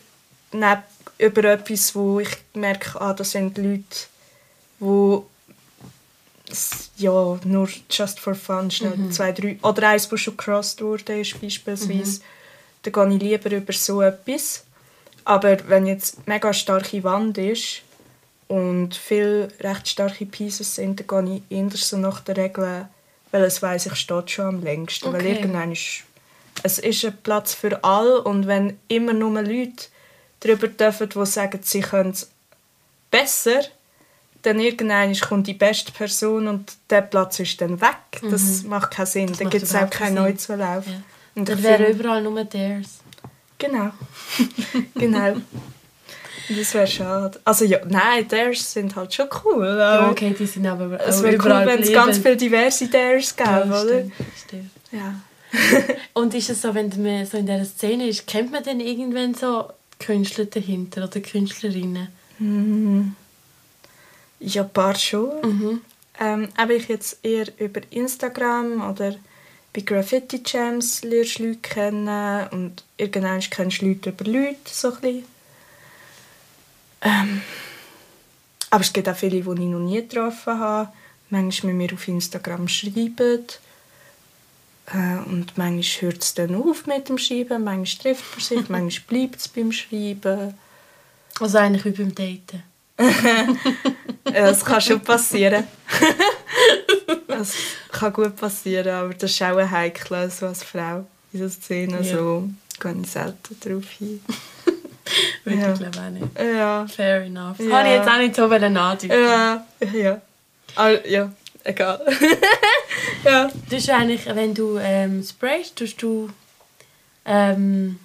[0.52, 0.82] neb-
[1.18, 3.84] über etwas, wo ich merke, ah, das sind Leute,
[4.80, 5.18] die
[6.96, 11.40] ja, nur just for fun, schnell zwei, drei, oder eins, das schon gecrossed wurde, ist
[11.40, 12.20] beispielsweise,
[12.82, 14.64] dann gehe ich lieber über so etwas.
[15.24, 17.82] Aber wenn jetzt mega starke Wand ist
[18.48, 22.88] und viele recht starke Pieces sind, dann gehe ich eher so nach der Regel,
[23.30, 25.12] weil es weiss, ich steht schon am längsten.
[25.12, 25.34] Weil Okay.
[25.34, 26.04] irgendwann ist,
[26.62, 29.86] es ist ein Platz für alle und wenn immer nur Leute
[30.40, 32.30] darüber dürfen, die sagen, sie können es
[33.10, 33.60] besser,
[34.42, 37.96] dann irgendwann kommt die beste Person und der Platz ist dann weg.
[38.22, 39.26] Das macht keinen Sinn.
[39.26, 40.56] dann macht gibt es auch keinen keinen neuen Sinn.
[40.56, 40.86] Zulauf.
[40.86, 41.02] Ja.
[41.34, 43.00] Und Dann wäre überall nur theirs.
[43.58, 43.90] Genau.
[44.94, 45.36] genau.
[46.48, 47.40] Das wäre schade.
[47.44, 49.66] Also ja, nein, Dares sind halt schon cool.
[49.66, 53.50] Ja, okay, die sind aber Es wäre cool, wenn es ganz viele diverse Dares gäbe,
[53.50, 53.82] Ja, oder?
[53.82, 54.12] stimmt,
[54.46, 54.70] stimmt.
[54.92, 55.14] Ja.
[56.14, 59.34] Und ist es so, wenn man so in dieser Szene ist, kennt man dann irgendwann
[59.34, 62.08] so Künstler dahinter oder Künstlerinnen?
[62.38, 63.14] Hm.
[64.40, 65.40] Ja, ein paar schon.
[65.42, 65.80] Mhm.
[66.20, 69.14] Ähm, aber ich jetzt eher über Instagram oder
[69.72, 74.92] bei Graffiti Jams lernst du Leute kennen und irgendwann kennst du Leute über Leute, so
[75.02, 75.24] ein.
[77.02, 77.42] Ähm,
[78.70, 80.92] aber es gibt auch viele, die ich noch nie getroffen habe.
[81.30, 83.44] Manchmal mit mir auf Instagram schreiben.
[84.92, 89.20] Äh, und manchmal hört es dann auf mit dem Schreiben, manchmal trifft man sich, manchmal
[89.20, 90.54] bleibt es beim Schreiben.
[91.40, 92.62] Also eigentlich wie beim Daten.
[94.28, 95.64] Ja, Das kann schon passieren.
[97.38, 97.54] Das
[97.92, 102.00] kann gut passieren, aber das ist auch ein Heikel, so als Frau in der Szene.
[102.02, 102.16] Ja.
[102.16, 102.48] So
[102.80, 104.20] gehe ich selten drauf hin.
[105.44, 105.72] Würde Ja.
[105.72, 106.38] ich glaube auch nicht.
[106.38, 107.58] Ja, Fair enough.
[107.60, 107.78] Ja.
[107.78, 109.10] habe ich jetzt auch nicht so andeuten.
[109.10, 110.20] ja, ja.
[110.76, 111.32] Ah, ja,
[111.64, 112.00] egal.
[113.24, 113.50] ja.
[113.70, 116.30] Du eigentlich, wenn du ähm, sprayst, tust du
[117.24, 117.98] ähm,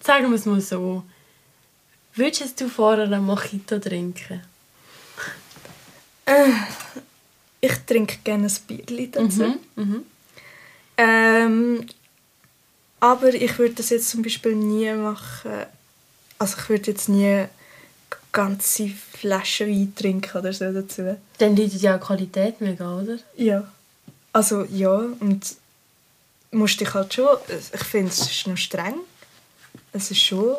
[0.00, 1.02] sagen wir es mal so,
[2.14, 4.42] würdest du vorher einen Mojito trinken?
[7.60, 9.54] Ich trinke gerne ein Bierchen dazu.
[9.76, 10.04] Mhm.
[10.96, 11.86] Ähm,
[13.00, 15.66] aber ich würde das jetzt zum Beispiel nie machen.
[16.38, 17.46] Also ich würde jetzt nie
[18.32, 21.16] ganze Flaschen Wein trinken oder so dazu.
[21.38, 23.18] Dann leidet ja auch Qualität mega, oder?
[23.36, 23.70] Ja.
[24.32, 25.56] Also ja, und
[26.50, 28.94] musst dich halt schon, ich finde es ist noch streng.
[29.92, 30.56] Es ist schon,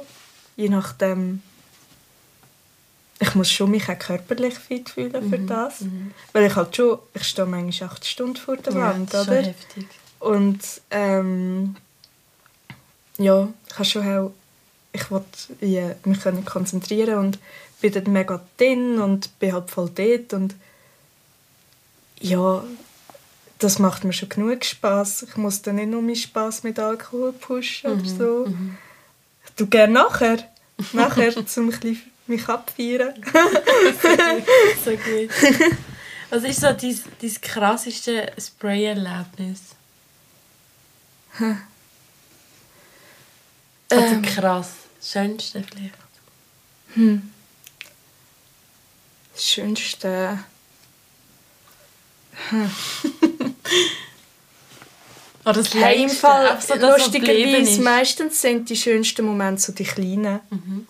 [0.56, 1.42] je nachdem,
[3.20, 5.84] ich muss schon mich auch körperlich fit fühlen für das.
[6.32, 9.38] Weil ich halt schon, ich stehe manchmal acht Stunden vor der Wand, das ist oder?
[9.38, 9.88] schon heftig.
[10.20, 11.76] Und ähm,
[13.18, 14.32] ja, ich habe schon auch,
[14.94, 15.28] ich wollte
[15.62, 17.40] ja, mich können konzentrieren und
[17.82, 20.56] bin dort mega drin und bin halt voll dort und
[22.22, 22.64] ja,
[23.60, 25.24] das macht mir schon genug Spaß.
[25.24, 28.48] Ich muss dann nicht nur meinen Spaß mit Alkohol pushen oder so.
[29.46, 30.38] Ich tue gerne nachher,
[30.94, 33.13] nachher zum ein bisschen mich abfeiern.
[34.86, 35.30] so gut.
[36.30, 39.62] Was ist so dein, dein krasseste Spray-Erlebnis?
[43.89, 44.22] Also Ähm.
[44.22, 44.70] krass.
[45.00, 45.94] Das Schönste vielleicht.
[46.94, 47.32] Hm.
[49.34, 50.39] Das Schönste...
[52.50, 52.72] Hm.
[55.46, 57.82] Oder das Längste, Fall, so, lustigerweise, ist.
[57.82, 60.42] meistens sind die schönsten Momente so die kleinen.
[60.50, 60.88] Mhm.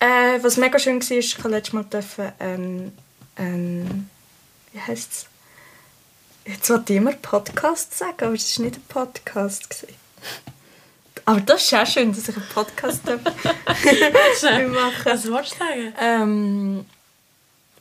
[0.00, 2.92] Äh, was mega schön war, ich durfte letztes Mal dürfen, ähm,
[3.36, 4.08] ähm,
[4.72, 5.26] wie heisst es?
[6.46, 9.68] Jetzt wollte ich immer Podcast sagen, aber es war nicht ein Podcast.
[9.68, 9.94] Gewesen.
[11.26, 13.20] Aber das ist auch schön, dass ich einen Podcast darf
[14.68, 15.94] machen Was wolltest du sagen?
[16.00, 16.86] ähm,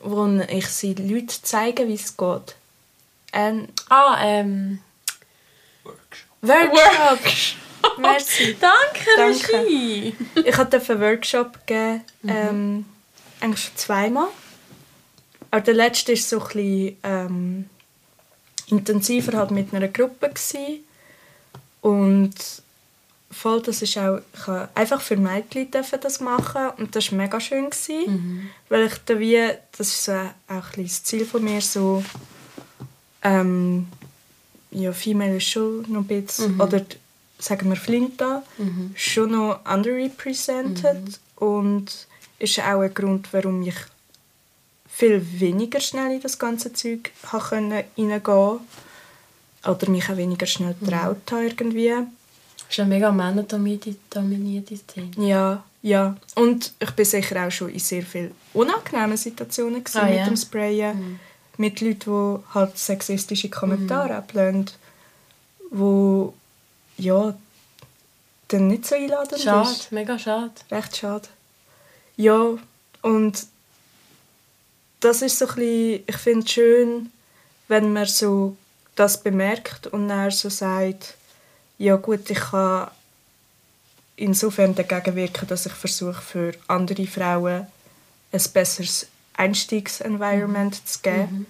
[0.01, 2.55] wo ich sie Leuten zeige, wie es geht.
[3.32, 4.79] Ein Ah, ähm...
[6.41, 7.19] Workshop.
[7.97, 8.56] Merci.
[8.60, 9.54] Danke, Danke.
[9.60, 10.15] Regie.
[10.36, 12.86] Ich durfte einen Workshop geben, ähm,
[13.39, 14.28] eigentlich schon zweimal.
[15.52, 17.69] Aber der letzte war so ein bisschen ähm,
[18.67, 20.30] intensiver halt mit einer Gruppe.
[20.30, 20.86] Gewesen.
[21.82, 22.36] Und
[23.32, 27.39] voll, das ist auch, ich habe einfach für Mädchen das machen und das war mega
[27.39, 27.69] schön.
[27.69, 32.04] Gewesen, Weil ich da wie, das ist so auch ein das Ziel von mir, so
[33.23, 33.88] ähm,
[34.71, 36.82] ja, Female ist schon noch ein bisschen, oder
[37.39, 38.43] sagen wir Flinta,
[38.95, 43.75] schon noch underrepresented und ist auch ein Grund, warum ich
[44.88, 47.12] viel weniger schnell in das ganze Zeug
[47.49, 48.60] können reingehen
[49.65, 51.89] oder mich auch weniger schnell getraut habe irgendwie.
[51.89, 53.95] Das ist eine mega männerdominierte
[54.78, 55.12] Szene.
[55.17, 56.15] Ja, ja.
[56.36, 60.25] Und ich bin sicher auch schon in sehr vielen unangenehmen Situationen Ah, mit ja.
[60.25, 61.19] dem Sprayen.
[61.58, 61.99] Mit Leuten,
[62.45, 64.69] die halt sexistische Kommentare ablehnen.
[65.71, 66.34] Wo,
[66.99, 67.33] ja,
[68.49, 69.91] dann nicht so einladend Schade, ist.
[69.91, 70.51] mega schade.
[70.71, 71.27] Recht schade.
[72.17, 72.57] Ja,
[73.01, 73.47] und
[74.99, 77.12] das ist so ein bisschen, ich finde es schön,
[77.67, 78.57] wenn man so
[78.95, 81.15] das bemerkt und dann so sagt,
[81.77, 82.89] ja gut, ich kann
[84.17, 87.67] insofern dagegen wirken, dass ich versuche, für andere Frauen
[88.31, 91.45] ein besseres Einstiegsenvironment zu geben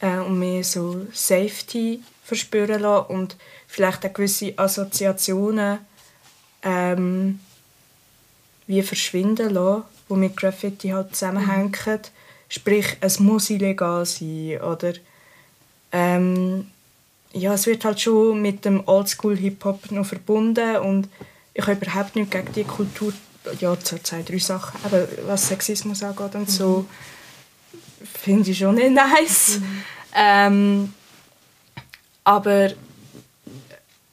[0.00, 3.36] äh, und mehr so Safety verspüren lassen und
[3.66, 5.78] vielleicht auch gewisse Assoziationen
[6.62, 7.40] ähm,
[8.66, 11.74] wie verschwinden lassen, die mit Graffiti halt zusammenhängen.
[12.50, 14.92] Sprich, es muss illegal sein oder
[15.90, 16.66] ähm,
[17.32, 21.08] ja, es wird halt schon mit dem Oldschool-Hip-Hop noch verbunden und
[21.54, 23.14] ich habe überhaupt nichts gegen die Kultur,
[23.58, 26.84] ja, zu zwei, drei Sachen, aber was Sexismus angeht und so,
[28.22, 29.60] finde ich schon nicht nice.
[30.14, 30.92] Ähm,
[32.28, 32.72] aber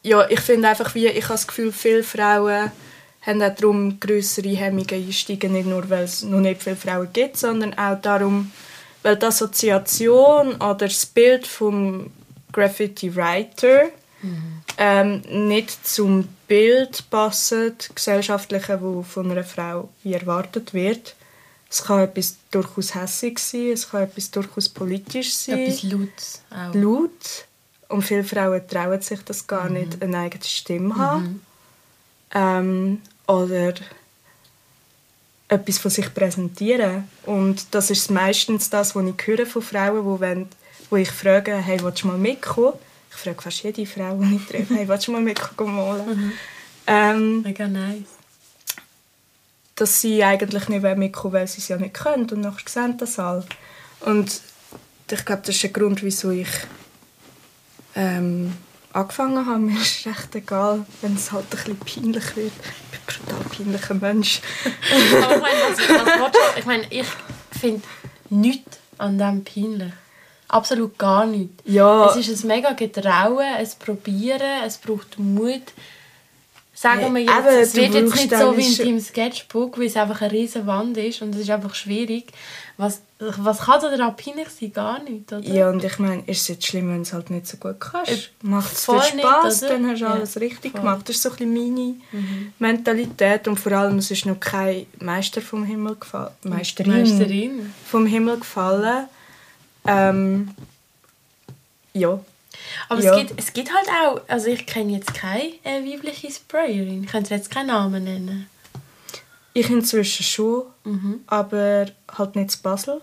[0.04, 2.72] ja, ich finde einfach, wie, ich habe das Gefühl, viele Frauen
[3.22, 7.36] haben auch darum grössere Hemmungen einsteigen, nicht nur, weil es noch nicht viele Frauen gibt,
[7.36, 8.54] sondern auch darum,
[9.04, 12.10] weil die Assoziation oder das Bild vom
[12.54, 13.88] Graffiti-Writer
[14.78, 17.54] ähm, nicht zum Bild passt,
[17.94, 21.16] gesellschaftliche, wo von einer Frau wie erwartet wird.
[21.70, 26.74] Es kann etwas durchaus hässig sein, es kann etwas durchaus politisch sein Etwas Lautes auch.
[26.74, 27.46] laut.
[27.88, 31.46] Und viele Frauen trauen sich das gar nicht, eine eigene Stimme haben.
[32.34, 33.74] Ähm, oder
[35.48, 37.08] etwas von sich präsentieren.
[37.24, 40.48] Und das ist meistens das, was ich höre von Frauen, wo, wenn,
[40.90, 42.74] wo ich frage, hey, willst du mal mitkommen?
[43.12, 46.34] Ich frage fast jede Frau, die ich treffe, hey, willst du mal mitkommen malen?
[46.88, 48.04] Ähm, Mega nice.
[49.76, 52.30] dass sie eigentlich nicht mitkommen wollen, weil sie es ja nicht können.
[52.30, 53.46] Und nachher sehen das alle.
[54.02, 54.42] Und
[55.10, 56.50] ich glaube, das ist ein Grund, wieso ich
[57.96, 58.54] ähm,
[58.94, 59.60] angefangen habe.
[59.60, 62.52] Mir ist recht egal, wenn es halt ein bisschen peinlich wird.
[62.92, 64.42] Ich bin ein brutal peinlicher Mensch.
[65.24, 66.60] Aber ich meine, was, was willst du?
[66.60, 67.08] Ich meine, ich
[67.60, 67.82] finde
[68.30, 69.94] nichts an dem peinlich.
[70.48, 71.64] Absolut gar nichts.
[71.66, 72.10] Ja.
[72.10, 75.74] Es ist ein mega Getrauen, ein Probieren, es braucht Mut.
[76.74, 79.86] Sagen wir Hey, jetzt, eben, es wird jetzt nicht so wie in deinem Sketchbook, weil
[79.88, 82.32] es einfach eine riesige Wand ist und es ist einfach schwierig.
[82.78, 84.74] Was, was kann da daran peinlich sein?
[84.74, 85.40] Gar nicht, oder?
[85.42, 87.80] Ja, und ich meine, ist es jetzt schlimm, wenn du es halt nicht so gut
[87.80, 88.12] kannst?
[88.12, 89.72] Äh, Macht es dir nicht, Spass, oder?
[89.74, 90.82] dann hast du Ja, alles richtig voll.
[90.82, 91.08] gemacht.
[91.08, 91.96] Das ist so ein bisschen meine
[92.60, 93.48] Mentalität.
[93.48, 96.32] Und vor allem, es ist noch kein Meister vom Himmel gefallen.
[96.44, 97.74] Meisterin, Meisterin.
[97.86, 99.08] vom Himmel gefallen.
[99.88, 100.50] Ähm,
[101.94, 102.20] ja.
[102.90, 103.14] Aber Ja.
[103.14, 107.04] es, gibt, es gibt halt auch, also ich kenne jetzt keine äh, weibliche Sprayerin.
[107.06, 108.50] Ich könnte jetzt keinen Namen nennen.
[109.58, 111.22] Ich inzwischen schon, Mhm.
[111.28, 111.86] aber
[112.18, 113.00] halt nicht zu Basel.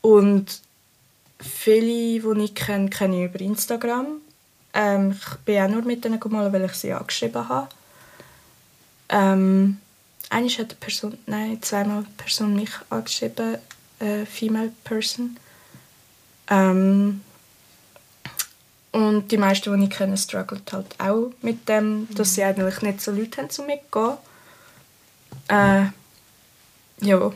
[0.00, 0.60] Und
[1.38, 4.06] viele, die ich kenne, kenne ich über Instagram.
[4.74, 7.68] Ähm, ich bin auch nur mit denen gemalt, weil ich sie angeschrieben habe.
[9.08, 9.78] Ähm,
[10.30, 13.58] einmal hat eine Person, nein, zweimal eine Person mich angeschrieben,
[14.00, 15.36] äh, Female Person.
[16.50, 17.20] Ähm,
[18.90, 23.00] und die meisten, die ich kenne, strugglen halt auch mit dem, dass sie eigentlich nicht
[23.00, 24.16] so Leute haben, um mitzugehen.
[25.48, 25.86] Äh,
[27.00, 27.32] Ja.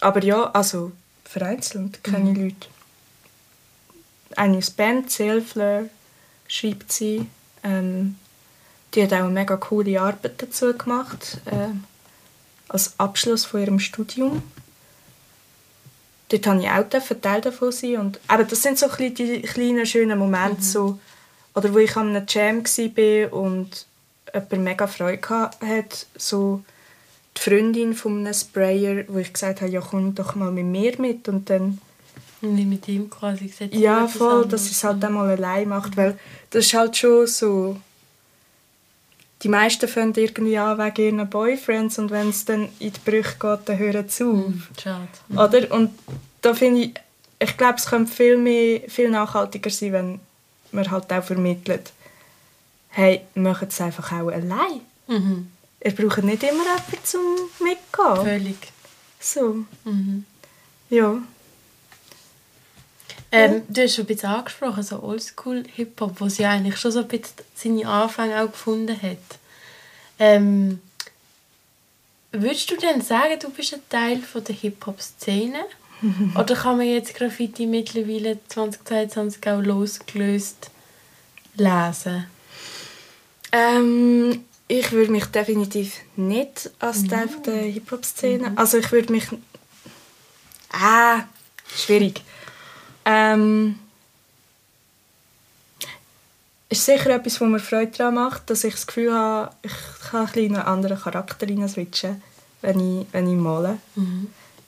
[0.00, 0.92] Aber ja, also
[1.24, 2.68] vereinzelt kenne ich Leute.
[4.36, 5.88] Eine Band, Seelfleur,
[6.48, 7.26] schreibt sie.
[7.62, 8.16] Ähm,
[8.94, 11.38] die hat auch eine mega coole Arbeit dazu gemacht.
[11.50, 11.84] ähm,
[12.68, 14.42] als Abschluss von ihrem Studium.
[16.28, 17.96] Dort durfte ich auch dürfen Teil davon sein.
[17.98, 20.98] Und, aber das sind so die kleinen, schönen Momente, so,
[21.54, 23.86] oder wo ich an einem Jam war und
[24.32, 26.62] jemand mega Freude hatte, so
[27.36, 31.00] die Freundin von einem Sprayer, wo ich gesagt habe, ja komm doch mal mit mir
[31.00, 31.78] mit und dann
[32.40, 33.74] nicht mit ihm quasi gesagt.
[33.74, 36.18] ja voll, dass sie es halt einmal allein macht, weil
[36.50, 37.76] das ist halt schon so
[39.42, 43.36] die meisten fangen irgendwie an wegen ihren Boyfriends und wenn es dann in die Brüche
[43.38, 44.52] geht, dann hören sie auf.
[44.82, 45.08] Schade.
[45.30, 45.70] Oder?
[45.74, 45.90] Und
[46.40, 46.94] da finde ich,
[47.38, 50.20] ich glaube, es könnte viel, mehr, viel nachhaltiger sein, wenn
[50.72, 51.92] man halt auch vermittelt,
[52.96, 54.80] hey, macht es einfach auch allein.
[55.06, 55.50] Mhm.
[55.84, 57.20] Ihr braucht nicht immer jemanden zum
[57.60, 58.24] Mitgehen.
[58.24, 58.56] Völlig.
[59.20, 60.24] So, Mhm.
[60.88, 61.18] ja.
[63.32, 67.08] Ähm, du hast schon ein bisschen angesprochen, so Oldschool-Hip-Hop, wo sie eigentlich schon so ein
[67.08, 69.18] bisschen seine Anfänge auch gefunden hat.
[70.18, 70.80] Ähm,
[72.32, 75.58] würdest du denn sagen, du bist ein Teil von der Hip-Hop-Szene?
[76.38, 80.70] Oder kann man jetzt Graffiti mittlerweile 2022 auch losgelöst
[81.56, 82.26] lesen?
[83.56, 88.52] Ähm, ich würde mich definitiv nicht als Teil von der Hip-Hop-Szene.
[88.56, 89.26] Also ich würde mich...
[90.72, 91.22] Ah,
[91.74, 92.22] schwierig.
[93.04, 93.78] Ähm,
[96.68, 99.72] ist sicher etwas, wo mir Freude daran macht, dass ich das Gefühl habe, ich
[100.10, 102.22] kann ein bisschen in einen anderen Charakter switchen,
[102.60, 103.78] wenn ich, wenn ich male.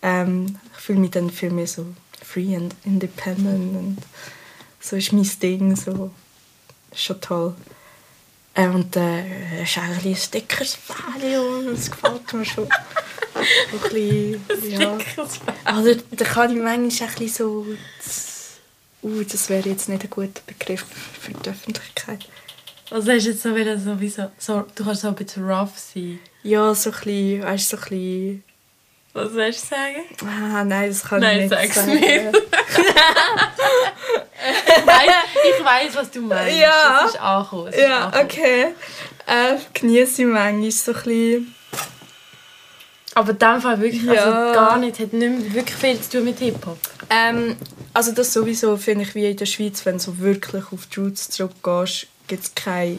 [0.01, 1.85] Ähm, ich fühle mich dann viel mehr so
[2.25, 3.99] free and independent und
[4.81, 6.11] so ist mein Ding, so
[6.93, 7.55] ist schon toll.
[8.59, 12.69] Äh, und äh, es ist eigentlich ein Stickersbäli und das gefällt mir schon.
[13.35, 14.45] Ein bisschen,
[14.81, 14.99] ja.
[15.65, 17.67] Also da kann ich manchmal ein so...
[19.01, 20.85] Uh, das wäre jetzt nicht ein guter Begriff
[21.21, 22.27] für die Öffentlichkeit.
[22.91, 25.49] Also hast du jetzt so wieder so wie so, so, du kannst so ein bisschen
[25.49, 26.19] rough sein.
[26.43, 28.45] Ja, so ein bisschen, weißt du, so ein bisschen...
[29.13, 30.03] Was willst du sagen?
[30.27, 31.93] Ah, nein, das kann Nein, ich nicht sag's sagen.
[31.93, 32.43] nicht.
[35.69, 36.57] Weiss, was du meinst.
[36.59, 37.01] Ja.
[37.03, 37.21] Das ist
[37.69, 38.25] es ist Ja, angekommen.
[38.25, 38.67] okay.
[39.27, 41.55] Äh, genieße ich manchmal so ein bisschen...
[43.15, 44.13] Aber in dem Fall wirklich, Ja.
[44.13, 46.79] also gar nicht, hat nicht mehr wirklich viel zu tun mit Hip-Hop.
[47.11, 47.57] Ähm,
[47.93, 51.01] also das sowieso finde ich wie in der Schweiz, wenn du so wirklich auf die
[51.01, 52.99] Roots zurückgehst, gibt es keine,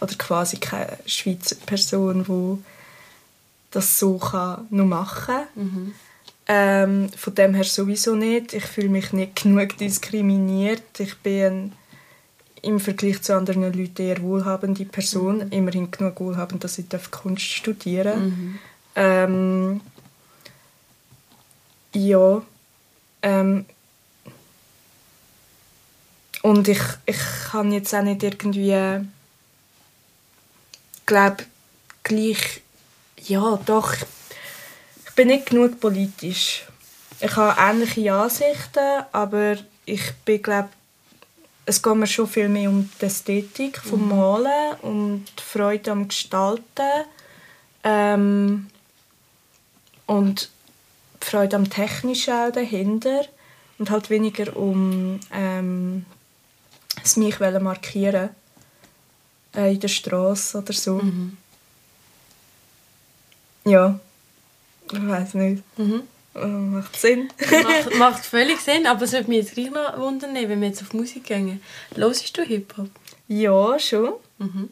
[0.00, 2.64] oder quasi keine Schweizer Person, die
[3.72, 5.94] das so kann nur machen kann.
[6.46, 8.54] Ähm, von dem her sowieso nicht.
[8.54, 10.82] Ich fühle mich nicht genug diskriminiert.
[10.98, 11.72] Ich bin ein,
[12.62, 15.50] im Vergleich zu anderen Leuten eher wohlhabende Person.
[15.50, 18.58] Immerhin genug wohlhabend, dass ich Kunst studieren
[18.94, 19.28] darf.
[19.28, 19.80] Ähm,
[21.94, 22.42] ja.
[23.22, 23.64] Ähm,
[26.42, 27.18] und ich, ich
[27.50, 29.04] kann jetzt auch nicht irgendwie
[31.04, 31.44] glaube
[32.02, 32.60] gleich
[33.20, 36.64] ja doch ich bin nicht genug politisch
[37.20, 40.68] ich habe ähnliche Ansichten aber ich bin glaube
[41.68, 46.08] es geht mir schon viel mehr um die Ästhetik vom Malen um die Freude am
[46.08, 47.04] Gestalten
[47.84, 48.68] ähm,
[50.06, 50.50] und
[51.22, 53.26] die Freude am Technischen auch dahinter
[53.78, 56.06] und halt weniger um ähm,
[57.04, 58.30] es mich markieren
[59.54, 61.02] äh, in der Straße oder so.
[63.64, 64.00] Ja,
[64.90, 65.62] ich weiß nicht.
[65.78, 66.02] Mhm.
[66.34, 67.28] Äh, Macht Sinn.
[67.50, 70.82] macht, macht völlig Sinn, aber es würde mich jetzt gleich noch wundern, wenn wir jetzt
[70.82, 71.60] auf Musik gehen.
[71.94, 72.88] Hörst du Hip-Hop?
[73.28, 74.14] ja, schon.
[74.38, 74.70] Mhm.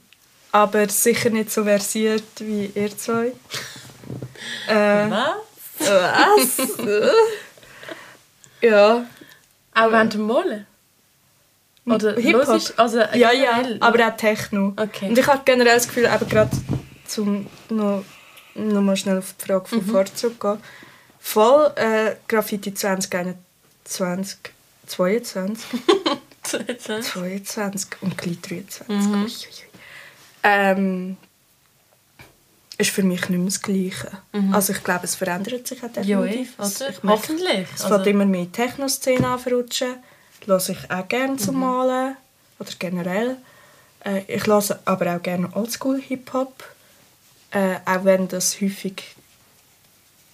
[0.53, 3.33] Aber sicher nicht so versiert wie ihr zwei.
[4.69, 5.37] Äh, Was?
[5.81, 6.69] was?
[8.61, 9.05] ja.
[9.75, 10.67] Auch während dem Malen?
[11.85, 12.61] Oder Hip-Hop?
[12.77, 14.73] Also Ja, ja, aber auch Techno.
[14.77, 15.09] Okay.
[15.09, 16.51] Und ich habe generell das Gefühl, eben gerade
[17.07, 18.05] zum noch,
[18.55, 20.59] noch mal schnell auf die Frage von vorher zurückgehen,
[21.27, 24.39] voll äh, Graffiti 2021,
[24.87, 25.69] 22,
[26.43, 28.89] 22 und gleich 23.
[28.89, 29.27] Mhm.
[30.45, 31.17] Ähm,
[32.79, 34.11] ist für mich nicht mehr das Gleiche.
[34.53, 36.03] Also ich glaube, es verändert sich auch Mhm.
[36.05, 36.55] Ja, definitiv.
[36.59, 36.91] Es- oder?
[36.91, 37.67] ich merke, Hoffentlich.
[37.75, 39.95] Es Also- fängt immer mehr Techno-Szene anverrutschen.
[40.47, 42.17] Das höre ich auch gerne zum Malen.
[42.61, 43.37] Oder generell.
[44.05, 46.65] Äh, ich höre aber auch gerne Oldschool-Hip-Hop.
[47.51, 49.03] Äh, auch wenn das häufig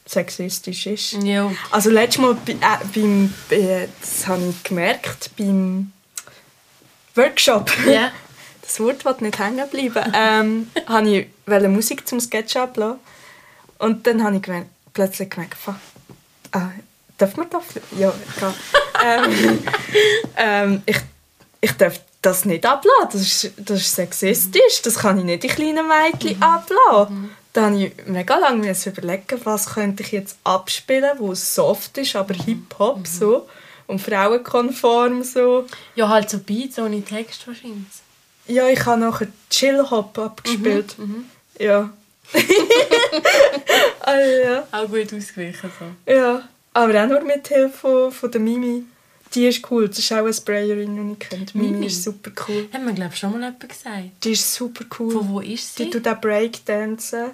[0.06, 1.12] sexistisch ist.
[1.22, 1.50] Ja.
[1.70, 2.56] Also letztes Mal bei, äh,
[2.94, 5.92] beim, äh, das habe ich gemerkt, beim
[7.14, 7.70] Workshop.
[7.86, 8.10] Ja.
[8.64, 10.12] Das Wort wird nicht hängen bleiben.
[10.14, 13.00] Ähm, habe ich wollte Musik zum Sketchup lassen.
[13.78, 15.74] Und dann habe ich gemerkt, plötzlich gemerkt, fuck,
[16.52, 16.68] ah,
[17.18, 17.64] darf man das?
[17.98, 18.54] Ja, egal.
[19.04, 19.58] ähm,
[20.36, 20.96] ähm, ich,
[21.60, 25.48] ich darf das nicht abladen, das ist, das ist sexistisch, das kann ich nicht die
[25.48, 26.42] kleinen Mädchen Mhm.
[26.42, 27.30] abladen.
[27.52, 32.16] Da habe ich mega lange überlegen, was könnte ich jetzt abspielen, wo es soft ist,
[32.16, 32.40] aber Mhm.
[32.44, 33.46] Hip-Hop so
[33.86, 35.66] und frauenkonform so.
[35.94, 37.84] Ja, halt so Beats ohne Text wahrscheinlich.
[38.46, 40.98] Ja, ich habe nachher Chill-Hop abgespielt.
[40.98, 41.26] Mhm,
[41.58, 41.90] Ja.
[44.00, 44.66] ah, ja.
[44.72, 46.12] Auch gut ausgewichen so.
[46.12, 46.48] Ja.
[46.74, 48.84] Aber auch nur mit Hilfe von, von der Mimi.
[49.34, 49.88] Die ist cool.
[49.88, 51.46] Das ist auch eine Sprayerin, die ich kenne.
[51.54, 51.86] Mimi, Mimi?
[51.86, 52.68] ist super cool.
[52.72, 54.04] Hat mir, glaube ich, schon mal jemand gesagt.
[54.24, 55.12] Die ist super cool.
[55.12, 55.90] Von wo ist Die sie?
[55.90, 57.30] tut auch Breakdancen.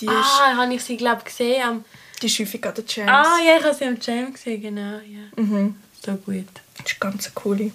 [0.00, 1.62] Die, ist, Ah, habe ich sie, glaube ich, gesehen.
[1.62, 1.84] Am
[2.20, 3.10] die ist häufig an der Chance.
[3.12, 4.98] ah, ja, ich habe sie am Jam gesehen, genau.
[5.06, 5.42] Ja.
[5.42, 5.76] Mhm.
[6.04, 6.46] So gut.
[6.78, 7.72] Das ist ganz coole.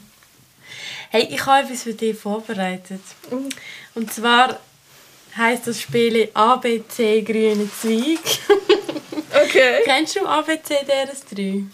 [1.09, 3.01] Hey, ich habe etwas für dich vorbereitet.
[3.29, 3.49] Mhm.
[3.95, 4.59] Und zwar
[5.35, 8.19] heisst das Spiel ABC Grüne Zweig.
[9.43, 9.81] Okay.
[9.83, 11.65] Kennst du ABC DRS3?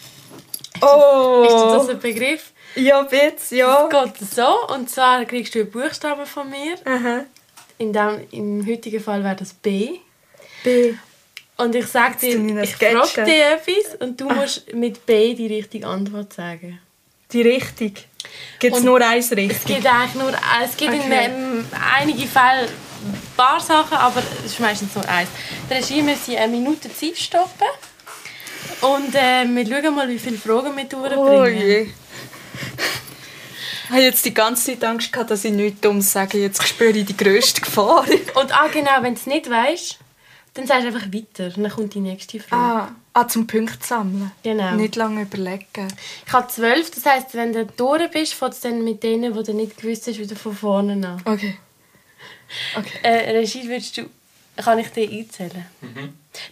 [0.82, 1.44] Oh.
[1.46, 2.52] Ist das ein Begriff?
[2.74, 3.88] Ja, bitte, ja.
[3.88, 6.74] Es geht so, und zwar kriegst du einen Buchstaben von mir.
[6.84, 7.24] Aha.
[7.78, 9.98] In dem, Im heutigen Fall wäre das B.
[10.64, 10.94] B.
[11.56, 15.86] Und ich sage dir, ich frage dir etwas und du musst mit B die richtige
[15.86, 16.80] Antwort sagen.
[17.32, 17.92] Die Richtung.
[18.58, 19.64] Gibt es nur eins Es richtig?
[19.66, 20.32] gibt eigentlich nur,
[20.64, 21.26] es gibt in Okay.
[21.26, 21.64] ähm,
[22.00, 25.28] einigen Fällen ein paar Sachen, aber es ist meistens nur eins.
[25.70, 27.68] Der Regie müssen eine Minute Zeit stoppen.
[28.80, 31.22] Und äh, wir schauen mal, wie viele Fragen wir durchbringen.
[31.22, 31.88] Oh je.
[33.84, 36.38] Ich habe jetzt die ganze Zeit Angst gehabt, dass ich nichts Dummes sage.
[36.38, 38.04] Jetzt spüre ich die grösste Gefahr.
[38.34, 39.98] Und ah, genau, wenn du es nicht weißt,
[40.54, 41.50] dann sagst du einfach weiter.
[41.50, 42.62] Dann kommt die nächste Frage.
[42.62, 44.30] Ah, ah zum Punkt sammeln.
[44.42, 44.74] Genau.
[44.76, 45.88] Nicht lange überlegen.
[46.26, 49.42] Ich habe zwölf, das heisst, wenn du durch bist, fängt es dann mit denen, die
[49.42, 51.22] du nicht gewusst hast, wieder von vorne an.
[51.24, 51.56] Okay.
[52.76, 52.98] Okay.
[53.02, 54.04] Äh, Regie, würdest du,
[54.56, 55.66] kann ich dir einzählen?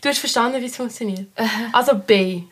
[0.01, 1.29] Du hast verstanden, wie es funktioniert?
[1.73, 2.43] Also B.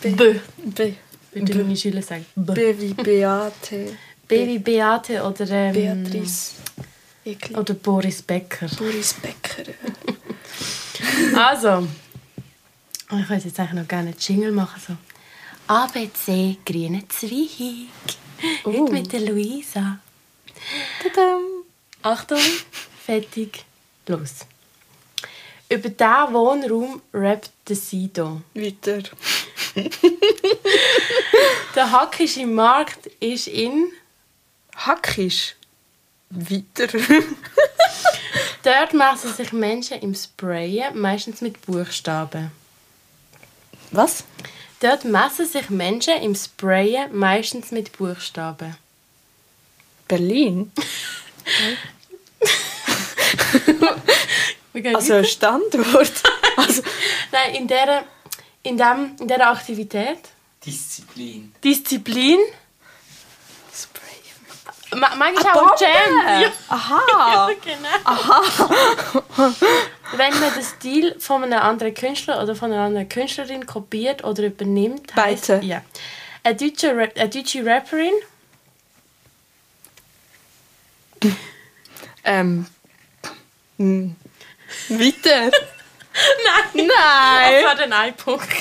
[0.00, 0.10] B.
[0.10, 0.92] B.
[1.32, 2.26] Würde meine Schüler sagen.
[2.34, 2.52] B.
[2.52, 3.96] B wie Beate.
[4.26, 6.52] B wie Beate oder, ähm, Beatrice.
[7.24, 7.56] Ekli.
[7.56, 8.68] oder Boris Becker.
[8.78, 9.72] Boris Becker.
[11.38, 11.86] Also,
[13.12, 14.82] ich würde jetzt eigentlich noch gerne einen Jingle machen.
[14.84, 14.96] So.
[15.72, 17.86] ABC, grüne Zweig.
[18.64, 18.88] Heute Oh.
[18.88, 20.00] mit der Luisa.
[21.00, 21.42] Tadam.
[22.02, 22.40] Achtung,
[23.04, 23.64] fertig,
[24.08, 24.46] los.
[25.68, 28.42] Über diesen Wohnraum rappt der Sido.
[28.54, 29.02] Weiter.
[31.76, 33.92] Der hackische Markt ist in...
[34.74, 35.54] Hackisch.
[36.30, 36.88] Weiter.
[38.68, 42.50] Dort messen sich Menschen im Sprayen, meistens mit Buchstaben.
[43.92, 44.24] Was?
[44.80, 48.76] Dort messen sich Menschen im Sprayen, meistens mit Buchstaben.
[50.06, 50.70] Berlin?
[54.94, 56.12] Also ein Standort?
[56.56, 56.82] also,
[57.32, 58.04] Nein, in dieser,
[58.62, 60.18] in, dem, in dieser Aktivität,
[60.64, 61.52] Disziplin.
[61.64, 62.38] Disziplin.
[64.96, 65.84] Ma- manchmal Ah, auch Bombe!
[65.84, 66.42] Jam.
[66.42, 67.50] Ja, Aha!
[67.64, 69.52] genau.
[70.16, 74.44] Wenn man den Stil von einem anderen Künstler oder von einer anderen Künstlerin kopiert oder
[74.44, 75.66] übernimmt, heisst, Beide.
[75.66, 75.82] ja.
[76.44, 78.12] Eine deutsche, Ra- eine deutsche Rapperin,
[82.24, 82.66] Ähm.
[83.78, 84.16] hm.
[84.88, 85.50] Weiter?
[86.74, 86.86] Nein.
[87.54, 88.46] Das war dann ein Punkt.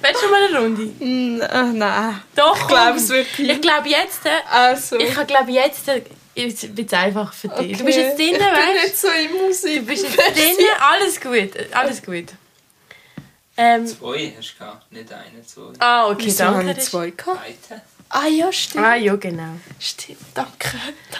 [0.00, 0.82] Willst du mal eine Runde?
[1.00, 2.20] Äh, nein.
[2.36, 3.50] Doch, Ich glaub's wirklich.
[3.50, 4.98] Ich glaube jetzt, äh, Also.
[4.98, 6.02] ich glaube jetzt, äh,
[6.34, 7.78] jetzt wird es einfach für dich.
[7.78, 9.80] Du bist jetzt drin, Ich bin weißt nicht so in Musik.
[9.80, 9.86] du?
[9.86, 12.26] bist jetzt drin, alles gut, alles gut.
[13.56, 15.72] Ähm, Zwei hast du gehabt, nicht eine, zwei.
[15.78, 16.80] ah, okay, Wieso habe danke.
[16.80, 17.40] ich zwei gehabt?
[17.68, 17.82] Beide.
[18.16, 18.84] Ah ja, stimmt.
[18.84, 19.56] Ah, ja, genau.
[19.80, 20.70] Stimmt, danke.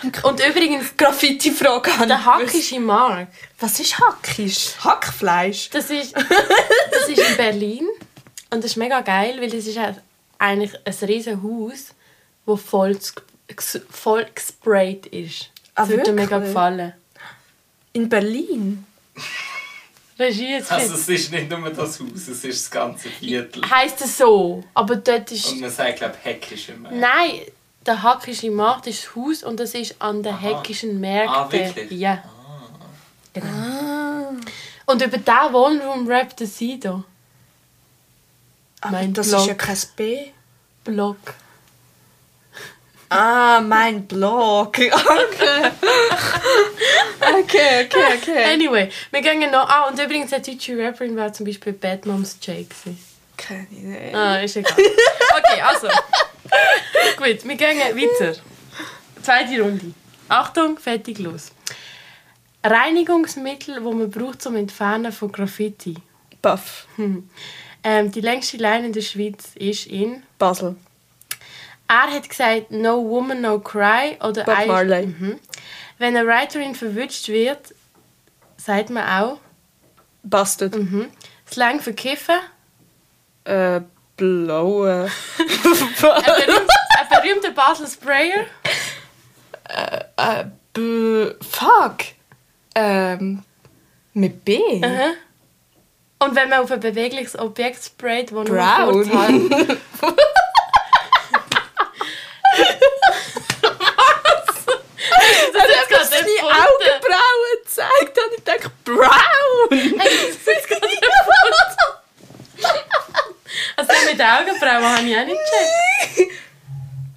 [0.00, 0.24] danke.
[0.28, 2.54] Und übrigens, Graffiti-Frage habe der ich gewusst.
[2.54, 4.76] hackische Markt, Was ist Hackisch?
[4.78, 5.70] Hackfleisch?
[5.70, 6.14] das ist,
[6.92, 7.88] das ist in Berlin.
[8.50, 10.00] Und das ist mega geil, weil das ist halt
[10.38, 11.94] eigentlich ein riesen Haus,
[12.46, 12.96] das voll,
[13.90, 15.50] voll gesprayt ist.
[15.74, 16.92] Ah, Das würde dir mega gefallen.
[17.92, 18.86] In Berlin?
[20.18, 23.68] Regie jetzt Also es ist nicht nur das Haus, es ist das ganze Viertel.
[23.68, 25.50] Heißt es so, aber dort ist...
[25.52, 26.96] Und man sagt, glaube ich, heckische Markt.
[26.96, 27.40] Nein,
[27.84, 30.40] der Hackische Markt ist das Haus und das ist an den Aha.
[30.40, 31.34] Häckischen Märkten.
[31.34, 31.90] Ah, wirklich?
[31.90, 32.22] Ja.
[33.32, 33.46] Genau.
[33.46, 34.30] Ah.
[34.86, 37.04] Und über diesen Wohnraum rappt der Sido.
[38.80, 39.40] Aber Mein das Blog.
[39.40, 40.26] ist ja kein B.
[40.84, 41.16] Blog.
[43.08, 44.78] Ah, mein Blog.
[44.78, 45.70] Okay.
[47.40, 48.44] okay, okay, okay.
[48.52, 49.68] Anyway, wir gehen noch...
[49.68, 52.68] Ah, und übrigens, der deutsche Rapperin war zum Beispiel Bad Moms J.
[52.68, 52.98] gewesen.
[53.36, 54.14] Keine Idee.
[54.14, 54.74] Ah, ist egal.
[54.76, 55.88] Okay, also.
[57.16, 58.36] Gut, wir gehen weiter.
[59.22, 59.92] Zweite Runde.
[60.28, 61.52] Achtung, fertig, los.
[62.62, 65.96] Reinigungsmittel, wo man braucht zum Entfernen von Graffiti.
[66.40, 66.86] Buff.
[66.96, 67.28] Hm.
[67.82, 70.22] Ähm, die längste Line in der Schweiz ist in.
[70.38, 70.76] Basel.
[71.88, 74.16] Er hat gesagt, no woman, no cry.
[74.22, 75.06] Oder Bob Marley.
[75.06, 75.38] Mhm.
[75.98, 77.74] Wenn eine Writerin verwünscht wird,
[78.56, 79.38] sagt man auch.
[80.22, 80.74] Bastard.
[80.74, 81.10] Mhm.
[81.50, 82.36] Slang für Kiffen.
[83.44, 83.82] Äh,
[84.16, 85.10] blaue.
[85.38, 85.46] Ein,
[86.00, 86.70] berühmt,
[87.00, 88.46] ein berühmter Basel Sprayer.
[90.16, 91.98] äh, b fuck.
[92.74, 93.42] Ähm,
[94.14, 94.58] mit B.
[94.58, 95.14] Mhm.
[96.20, 99.50] Und wenn man auf ein bewegliches Objekt sprayt, das nur Brown.
[105.52, 106.56] Das ist Als gerade erfunden.
[106.56, 109.98] Augenbrauen gezeigt habe, ich dachte, brown.
[110.00, 110.88] Hey, das ist gerade.
[113.76, 115.40] Also mit den Augenbrauen habe ich auch nicht
[116.14, 116.32] gecheckt.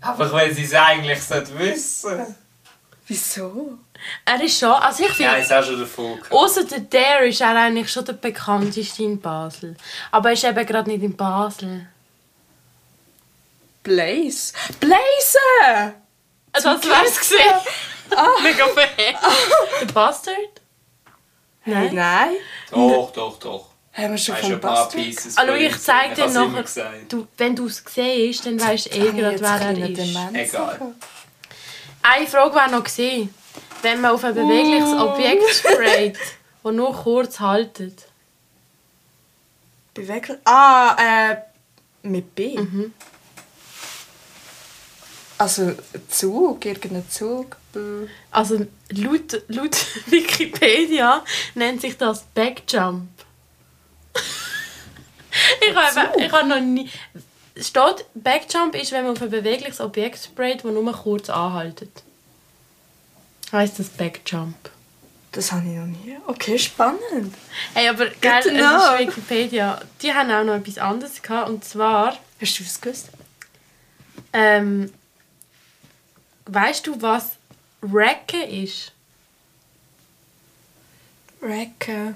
[0.01, 1.19] Einfach weil sie es eigentlich
[1.57, 2.35] wissen.
[3.07, 3.77] Wieso?
[4.25, 6.31] Er ist schon, also ich Ja, finde, ist auch schon davon gehabt.
[6.31, 9.75] außer der Dare ist er eigentlich schon der bekannteste in Basel.
[10.11, 11.87] Aber er ist eben gerade nicht in Basel.
[13.87, 14.53] Blaze.
[14.79, 15.93] Blaze!
[16.51, 17.55] Das wär's gesehen.
[18.43, 19.17] Mega verhängt.
[19.81, 20.35] Der Bastard?
[21.65, 21.95] Nein.
[21.95, 22.33] Nein.
[22.71, 23.65] Doch, doch, doch.
[23.93, 25.03] Haben wir schon Weißt von du, ein paar Bastard?
[25.03, 25.37] Pieces.
[25.37, 26.15] Also von ich ihm zeig gesehen.
[26.15, 27.13] dir hab's immer nachher, gesagt.
[27.13, 30.53] du, wenn du es siehst, dann weißt du eh gerade, wer er ist.
[30.53, 30.95] Egal.
[32.03, 33.33] Eine Frage war noch gewesen.
[33.81, 35.09] Wenn man auf ein bewegliches Oh.
[35.09, 36.17] Objekt sprayt,
[36.63, 38.07] das nur kurz haltet.
[39.93, 40.39] Bewegel.
[40.45, 40.95] Ah,
[41.31, 41.37] äh,
[42.03, 42.57] mit B.
[42.57, 42.93] Mhm.
[45.37, 45.73] Also
[46.09, 47.57] Zug, irgendein Zug.
[47.73, 49.75] B- Also laut, laut
[50.07, 51.23] Wikipedia
[51.55, 53.07] nennt sich das Backjump.
[55.61, 56.89] ich habe ich habe noch nie...
[57.59, 62.03] Steht, Backjump ist, wenn man auf ein bewegliches Objekt sprayt, das nur kurz anhaltet.
[63.51, 64.55] Heißt das Backjump.
[65.31, 66.17] Das habe ich noch nie.
[66.27, 67.33] Okay, spannend.
[67.73, 69.79] Hey, aber geil, es ist Wikipedia.
[70.01, 71.49] Die haben auch noch etwas anderes gehabt.
[71.49, 73.09] Und zwar, Hast du es gewusst?
[74.33, 74.91] ähm,
[76.47, 77.37] weißt du, was
[77.81, 78.91] Racken ist?
[81.41, 82.15] Racken.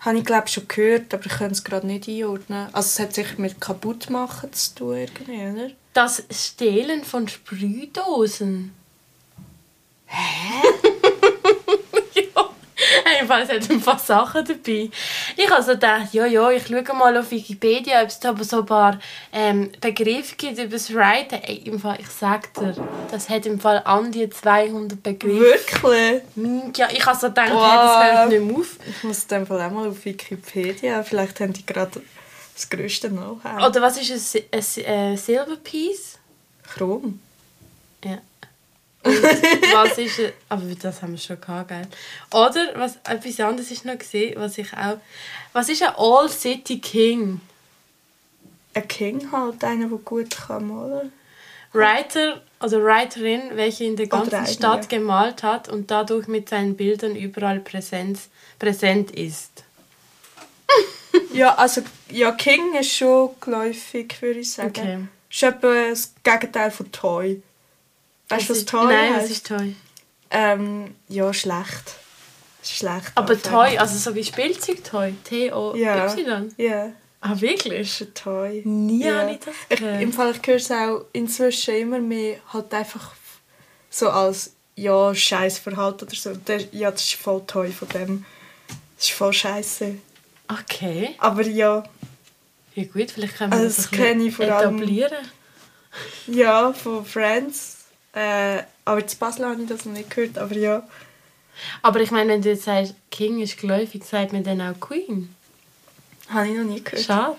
[0.00, 2.68] Habe ich glaube schon gehört, aber ich kann es gerade nicht einordnen.
[2.72, 5.70] Also es hat sicher mit kaputtmachen zu tun, irgendwie, oder?
[5.94, 8.74] Das Stehlen von Sprühdosen.
[10.06, 10.90] Hä?
[13.42, 14.90] Es hat ein paar Sachen dabei.
[15.36, 18.60] Ich habe so gedacht, ja, ja, ich schaue mal auf Wikipedia, ob es da so
[18.60, 18.98] ein paar
[19.32, 21.36] ähm, Begriffe gibt über das Writen.
[21.42, 22.74] Ey, im Fall, ich sag dir,
[23.10, 25.40] das hat im Fall an die 200 Begriffe.
[25.40, 26.22] Wirklich?
[26.36, 27.62] Mein- Ja, ich habe so gedacht, Wow.
[27.62, 28.76] hey, das hört nicht mehr auf.
[28.88, 31.02] Ich muss dem Fall auch mal auf Wikipedia.
[31.02, 32.02] Vielleicht haben die gerade
[32.54, 33.66] das grösste Know-how.
[33.68, 36.18] Oder was ist ein, ein, Si- äh, Silverpiece?
[36.74, 37.20] Chrom.
[38.04, 38.18] Ja.
[39.04, 39.22] Und
[39.74, 41.86] was ist aber das haben wir schon gehabt, gell?
[42.32, 44.98] Oder was etwas anderes ist noch gesehen, was ich auch
[45.54, 47.40] was ist ein All City King?
[48.74, 51.12] Ein King halt, einer, der gut kann malen.
[51.72, 56.76] Writer oder Writerin, welche in der Oder ganzen Stadt gemalt hat und dadurch mit seinen
[56.76, 58.28] Bildern überall Präsenz,
[58.58, 59.64] präsent ist.
[61.32, 61.80] Ja, also
[62.10, 64.70] ja, King ist schon geläufig, würde ich sagen.
[64.70, 64.98] Okay.
[65.30, 67.42] Ist etwa das Gegenteil von Toy.
[68.28, 69.76] Weißt du, was ist, Toy Nein, was ist Toy?
[70.30, 71.94] Ähm, ja, schlecht.
[72.62, 73.12] Schlecht.
[73.14, 73.40] Aber.
[73.40, 75.14] Toy, also so wie Spielzeug-Toy.
[75.24, 75.78] T-O-Y.
[75.78, 76.14] Ja.
[76.56, 77.80] Ja, Ah, wirklich?
[77.80, 78.62] ist ein Toy.
[78.64, 79.20] Nie ja.
[79.20, 79.80] habe ich das ich.
[80.02, 83.12] Im Fall, ich höre es auch inzwischen immer mehr halt einfach
[83.90, 86.30] so als ja, Scheißverhalten oder so.
[86.72, 88.24] Ja, das ist voll Toy von dem.
[88.96, 89.94] Das ist voll scheiße.
[90.48, 91.14] Okay.
[91.18, 91.84] Aber ja,
[92.74, 95.24] Ja gut, vielleicht können wir Also das, das kenne ich vor allem- etablieren.
[96.26, 97.73] ja, von Friends.
[98.14, 100.82] Äh, aber zu Basel habe ich das noch nicht gehört, aber ja.
[101.82, 105.34] Aber ich meine, wenn du jetzt sagst, King ist geläufig, sagt man dann auch Queen.
[106.28, 107.04] Habe ich noch nie gehört.
[107.04, 107.36] Schade.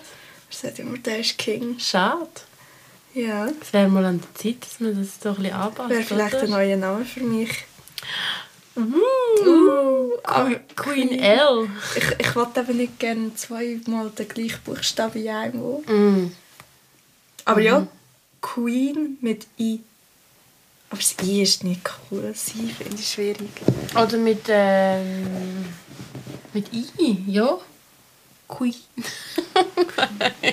[0.50, 1.78] Er sagt immer, der ist King.
[1.78, 2.28] Schade.
[3.14, 3.46] Ja.
[3.60, 5.90] Es wäre mal an der Zeit, dass man das doch ein bisschen anpasst.
[5.90, 6.42] Wäre vielleicht oder?
[6.44, 7.64] ein neuer Name für mich.
[8.76, 11.68] Uh, aber Queen L.
[11.96, 15.60] Ich, ich wollte eben nicht gerne zweimal den gleichen Buchstaben in einem.
[15.86, 16.32] Mm.
[17.46, 17.66] Aber Mhm.
[17.66, 17.86] ja,
[18.42, 19.80] Queen mit I.
[20.90, 21.80] Aber das I ist nicht
[22.12, 23.50] I finde ich schwierig.
[23.94, 25.66] Oder mit, ähm,
[26.52, 27.58] mit I, ja.
[28.48, 28.74] Queen.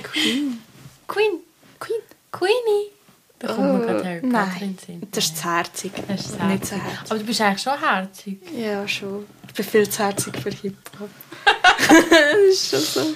[0.04, 0.60] Queen.
[1.08, 1.40] Queen.
[1.80, 2.02] Queen.
[2.32, 2.92] Queenie.
[3.40, 4.60] Da kommt Oh, gerade Harry in nein.
[4.60, 5.08] den Sinn.
[5.12, 5.92] Das ist zu herzig.
[6.08, 6.78] Das ist Nicht so herzig.
[6.82, 7.12] herzig.
[7.12, 8.40] Aber du bist eigentlich schon herzig.
[8.58, 9.26] Ja, schon.
[9.48, 11.10] Ich bin viel zu herzig für Hip-Hop.
[11.88, 13.14] das ist schon so.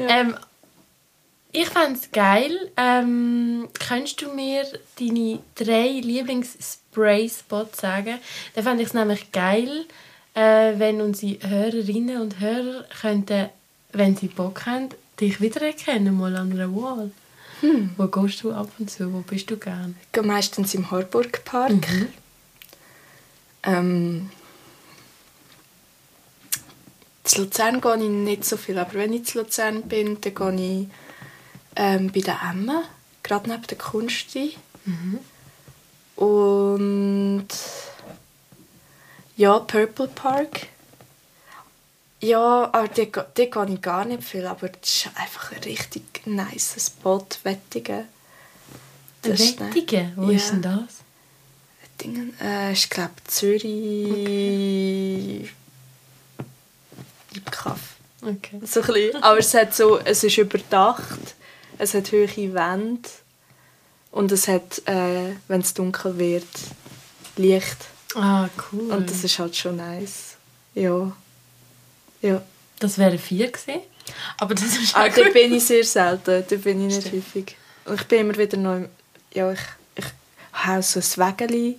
[0.00, 0.08] Ja.
[0.08, 0.36] Ähm,
[1.52, 2.70] ich fände es geil.
[2.76, 4.64] Ähm, könntest du mir
[4.98, 8.18] deine drei Lieblings-Spray-Spots sagen?
[8.54, 9.84] Dann fände ich es nämlich geil,
[10.34, 13.50] äh, wenn unsere Hörerinnen und Hörer könnten,
[13.92, 14.88] wenn sie Bock haben,
[15.20, 17.10] dich wiedererkennen, mal an einer Wall.
[17.60, 17.90] Hm.
[17.96, 19.12] Wo gehst du ab und zu?
[19.12, 19.94] Wo bist du gern?
[20.02, 21.72] Ich gehe meistens im Harburg Park.
[21.72, 22.08] Mhm.
[23.64, 24.30] Ähm,
[27.22, 30.80] zu Luzern gehe ich nicht so viel, aber wenn ich zu Luzern bin, dann gehe
[30.80, 30.88] ich
[31.76, 32.82] ähm, bei der Emma,
[33.22, 34.56] gerade neben der Kunsti.
[36.16, 37.48] Und
[39.36, 40.66] ja, Purple Park.
[42.20, 46.24] Ja, aber dort, dort gehe ich gar nicht viel, aber das ist einfach ein richtig
[46.26, 48.04] nice Spot, Wettigen.
[49.22, 50.12] Wettigen?
[50.16, 50.36] Wo Ja.
[50.36, 50.80] ist denn das?
[52.00, 53.62] Dingen, äh, ich glaube Zürich.
[57.32, 57.80] Liebkaff.
[58.22, 58.60] Okay.
[58.64, 59.22] So ein bisschen.
[59.22, 61.34] Aber es, hat so, es ist überdacht,
[61.82, 63.08] es hat hohe Wände
[64.12, 66.46] und es hat, äh, wenn es dunkel wird,
[67.36, 67.76] Licht.
[68.14, 68.92] Ah, cool.
[68.92, 70.36] Und das ist halt schon nice.
[70.74, 71.12] Ja.
[72.20, 72.42] Ja.
[72.78, 73.80] das wäre vier gewesen.
[74.38, 77.24] Aber das ist Aber auch da bin ich sehr selten, da bin ich nicht Stimmt.
[77.24, 77.56] häufig.
[77.84, 78.88] Und ich bin immer wieder im-
[79.34, 79.60] ja, ich,
[79.96, 80.04] ich
[80.52, 81.78] habe so ein Wägeli,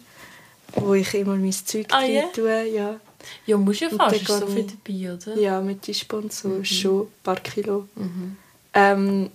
[0.76, 2.24] wo ich immer mein Zeug Ah, ja?
[2.34, 3.00] tue, ja.
[3.46, 4.16] Ja, musst ja fast.
[4.16, 5.38] Ist so viel dabei, oder?
[5.40, 6.66] Ja, mit und so, Mhm.
[6.66, 7.88] schon ein paar Kilo.
[7.96, 8.38] Mhm.
[8.74, 9.30] Ähm,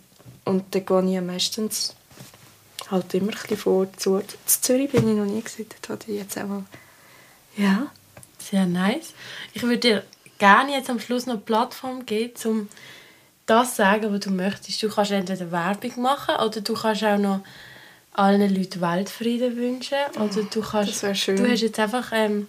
[0.48, 1.94] und dann gehe ich meistens
[2.90, 4.18] halt immer ein vor zu.
[4.18, 6.64] In Zürich bin ich noch nie gewesen, dort hatte ich jetzt auch mal...
[7.56, 7.90] Ja.
[8.38, 9.14] Sehr nice.
[9.52, 10.04] Ich würde dir
[10.38, 12.68] gerne jetzt am Schluss noch eine Plattform geben, um
[13.46, 14.82] das zu sagen, was du möchtest.
[14.82, 17.40] Du kannst entweder Werbung machen oder du kannst auch noch
[18.12, 19.98] allen Leuten Weltfrieden wünschen.
[20.16, 21.02] Oder du kannst...
[21.02, 21.36] das schön.
[21.36, 22.46] Du hast jetzt einfach ähm,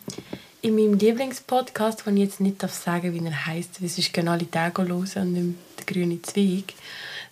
[0.62, 4.28] in meinem Lieblingspodcast, den ich jetzt nicht darf sagen wie er heisst, weil sonst gehen
[4.28, 6.74] alle Tage hören und nicht der grüne Zweig,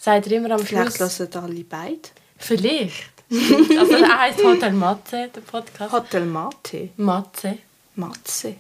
[0.08, 1.20] sagt er immer am Vielleicht Schluss...
[1.20, 2.10] hören alle beide.
[2.38, 3.10] Vielleicht.
[3.30, 5.91] also er heisst Hotel Matze, der Podcast.
[5.91, 6.89] Hotel Mate.
[6.95, 7.58] Matze.
[7.95, 8.55] Matze.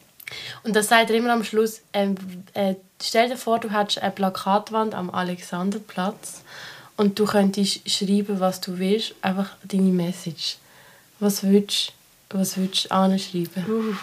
[0.63, 2.17] Und das sagt er immer am Schluss, ähm,
[2.53, 6.41] äh, stell dir vor, du hättest eine Plakatwand am Alexanderplatz
[6.97, 10.57] und du könntest schreiben, was du willst, einfach deine Message.
[11.21, 11.93] Was würdest
[12.29, 13.97] was würdest du anschreiben?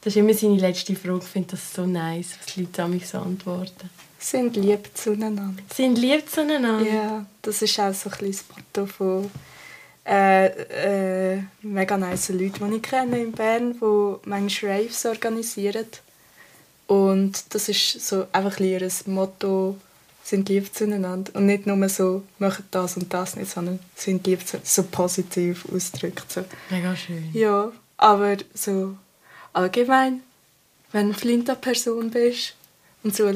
[0.00, 1.20] Das ist immer seine letzte Frage.
[1.22, 3.90] Ich finde das so nice, was die Leute an so antworten.
[4.20, 5.54] Sind lieb zueinander.
[5.74, 6.86] Sind lieb zueinander?
[6.86, 9.30] Ja, das ist auch so ein bisschen das Motto von
[10.06, 15.86] äh, äh, mega nice Leuten, die ich kenne in Bern, die manchmal Raves organisieren.
[16.86, 19.78] Und das ist so einfach ein ihr Motto,
[20.22, 21.32] sind lieb zueinander.
[21.34, 25.64] Und nicht nur so, machen das und das nicht, sondern sind lieb zu, so positiv
[25.72, 26.30] ausgedrückt.
[26.30, 26.44] So.
[26.68, 27.30] Mega schön.
[27.32, 28.96] Ja, aber so
[29.52, 30.22] allgemein,
[30.92, 32.54] wenn du eine Flinta-Person bist
[33.02, 33.26] und so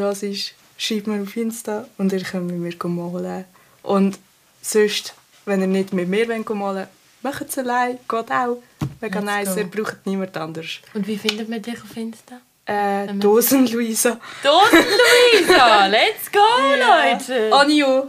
[0.77, 3.45] los ist, schreib mir auf Insta und ihr könnt mit mir malen.
[3.83, 4.19] Und
[4.63, 5.15] sonst,
[5.45, 6.89] wenn ihr nicht mit mir malen wollt,
[7.23, 8.63] macht es allein, geht auch.
[9.01, 10.79] Mega nice, ihr braucht niemand anders.
[10.95, 12.37] Und wie findet man dich auf Insta?
[12.67, 14.19] Äh, Wenn man- Dosen Luisa.
[14.43, 15.87] Dosen Luisa!
[15.91, 16.39] Let's go,
[16.79, 17.13] Ja.
[17.13, 17.53] Leute!
[17.53, 18.09] Anio.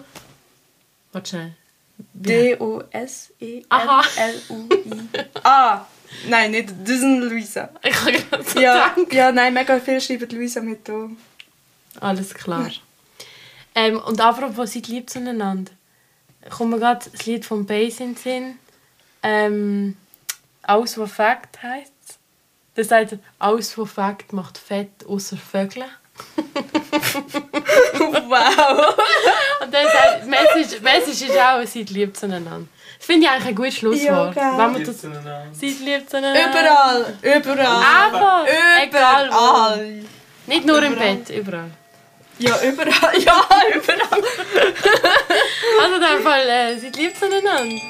[1.11, 1.51] Warte schnell.
[2.13, 3.65] D-O-S-E-N-L-U-I.
[5.43, 5.85] ah,
[6.27, 7.69] nein, nicht Dosen Luisa.
[7.83, 11.09] Ich habe gerade so Ja, ja, nein, mega viel schreibt Luisa mit O.
[11.99, 12.69] Alles klar.
[13.73, 15.71] Ähm, und apropos, seid lieb zueinander.
[16.49, 18.59] Kommt mir gerade das Lied von Bass in den Sinn.
[19.23, 19.97] Ähm,
[20.61, 21.91] alles, was Fakt heisst.
[22.75, 25.85] Das sagt, alles, was Fakt macht fett, außer Vögel.
[28.27, 28.95] Wow.
[29.61, 32.61] Und dann sagt, die Message, Message ist auch, seid lieb zueinander.
[32.97, 34.35] Das finde ich eigentlich ein gutes Schlusswort.
[34.35, 34.57] Ja.
[34.57, 36.49] Wenn man das, seid lieb zueinander.
[36.49, 38.05] Überall, überall.
[38.05, 38.45] Einfach,
[38.81, 39.35] egal wo.
[39.35, 40.05] Überall.
[40.47, 41.15] Nicht nur im Überall.
[41.15, 41.71] Bett, überall.
[42.39, 42.91] Ja, überall.
[43.25, 43.41] Ja,
[43.73, 44.23] überall.
[45.81, 47.81] Also in dem Fall, äh, seid lieb zueinander.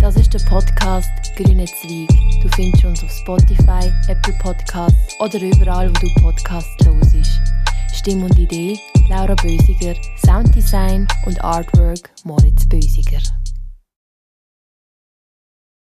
[0.00, 2.08] Das ist der Podcast Grüne Zweig.
[2.42, 6.96] Du findest uns auf Spotify, Apple Podcasts oder überall, wo du Podcasts hörst.
[7.94, 13.20] Stimme und Idee Laura Bösiger, Sounddesign und Artwork Moritz Bösiger.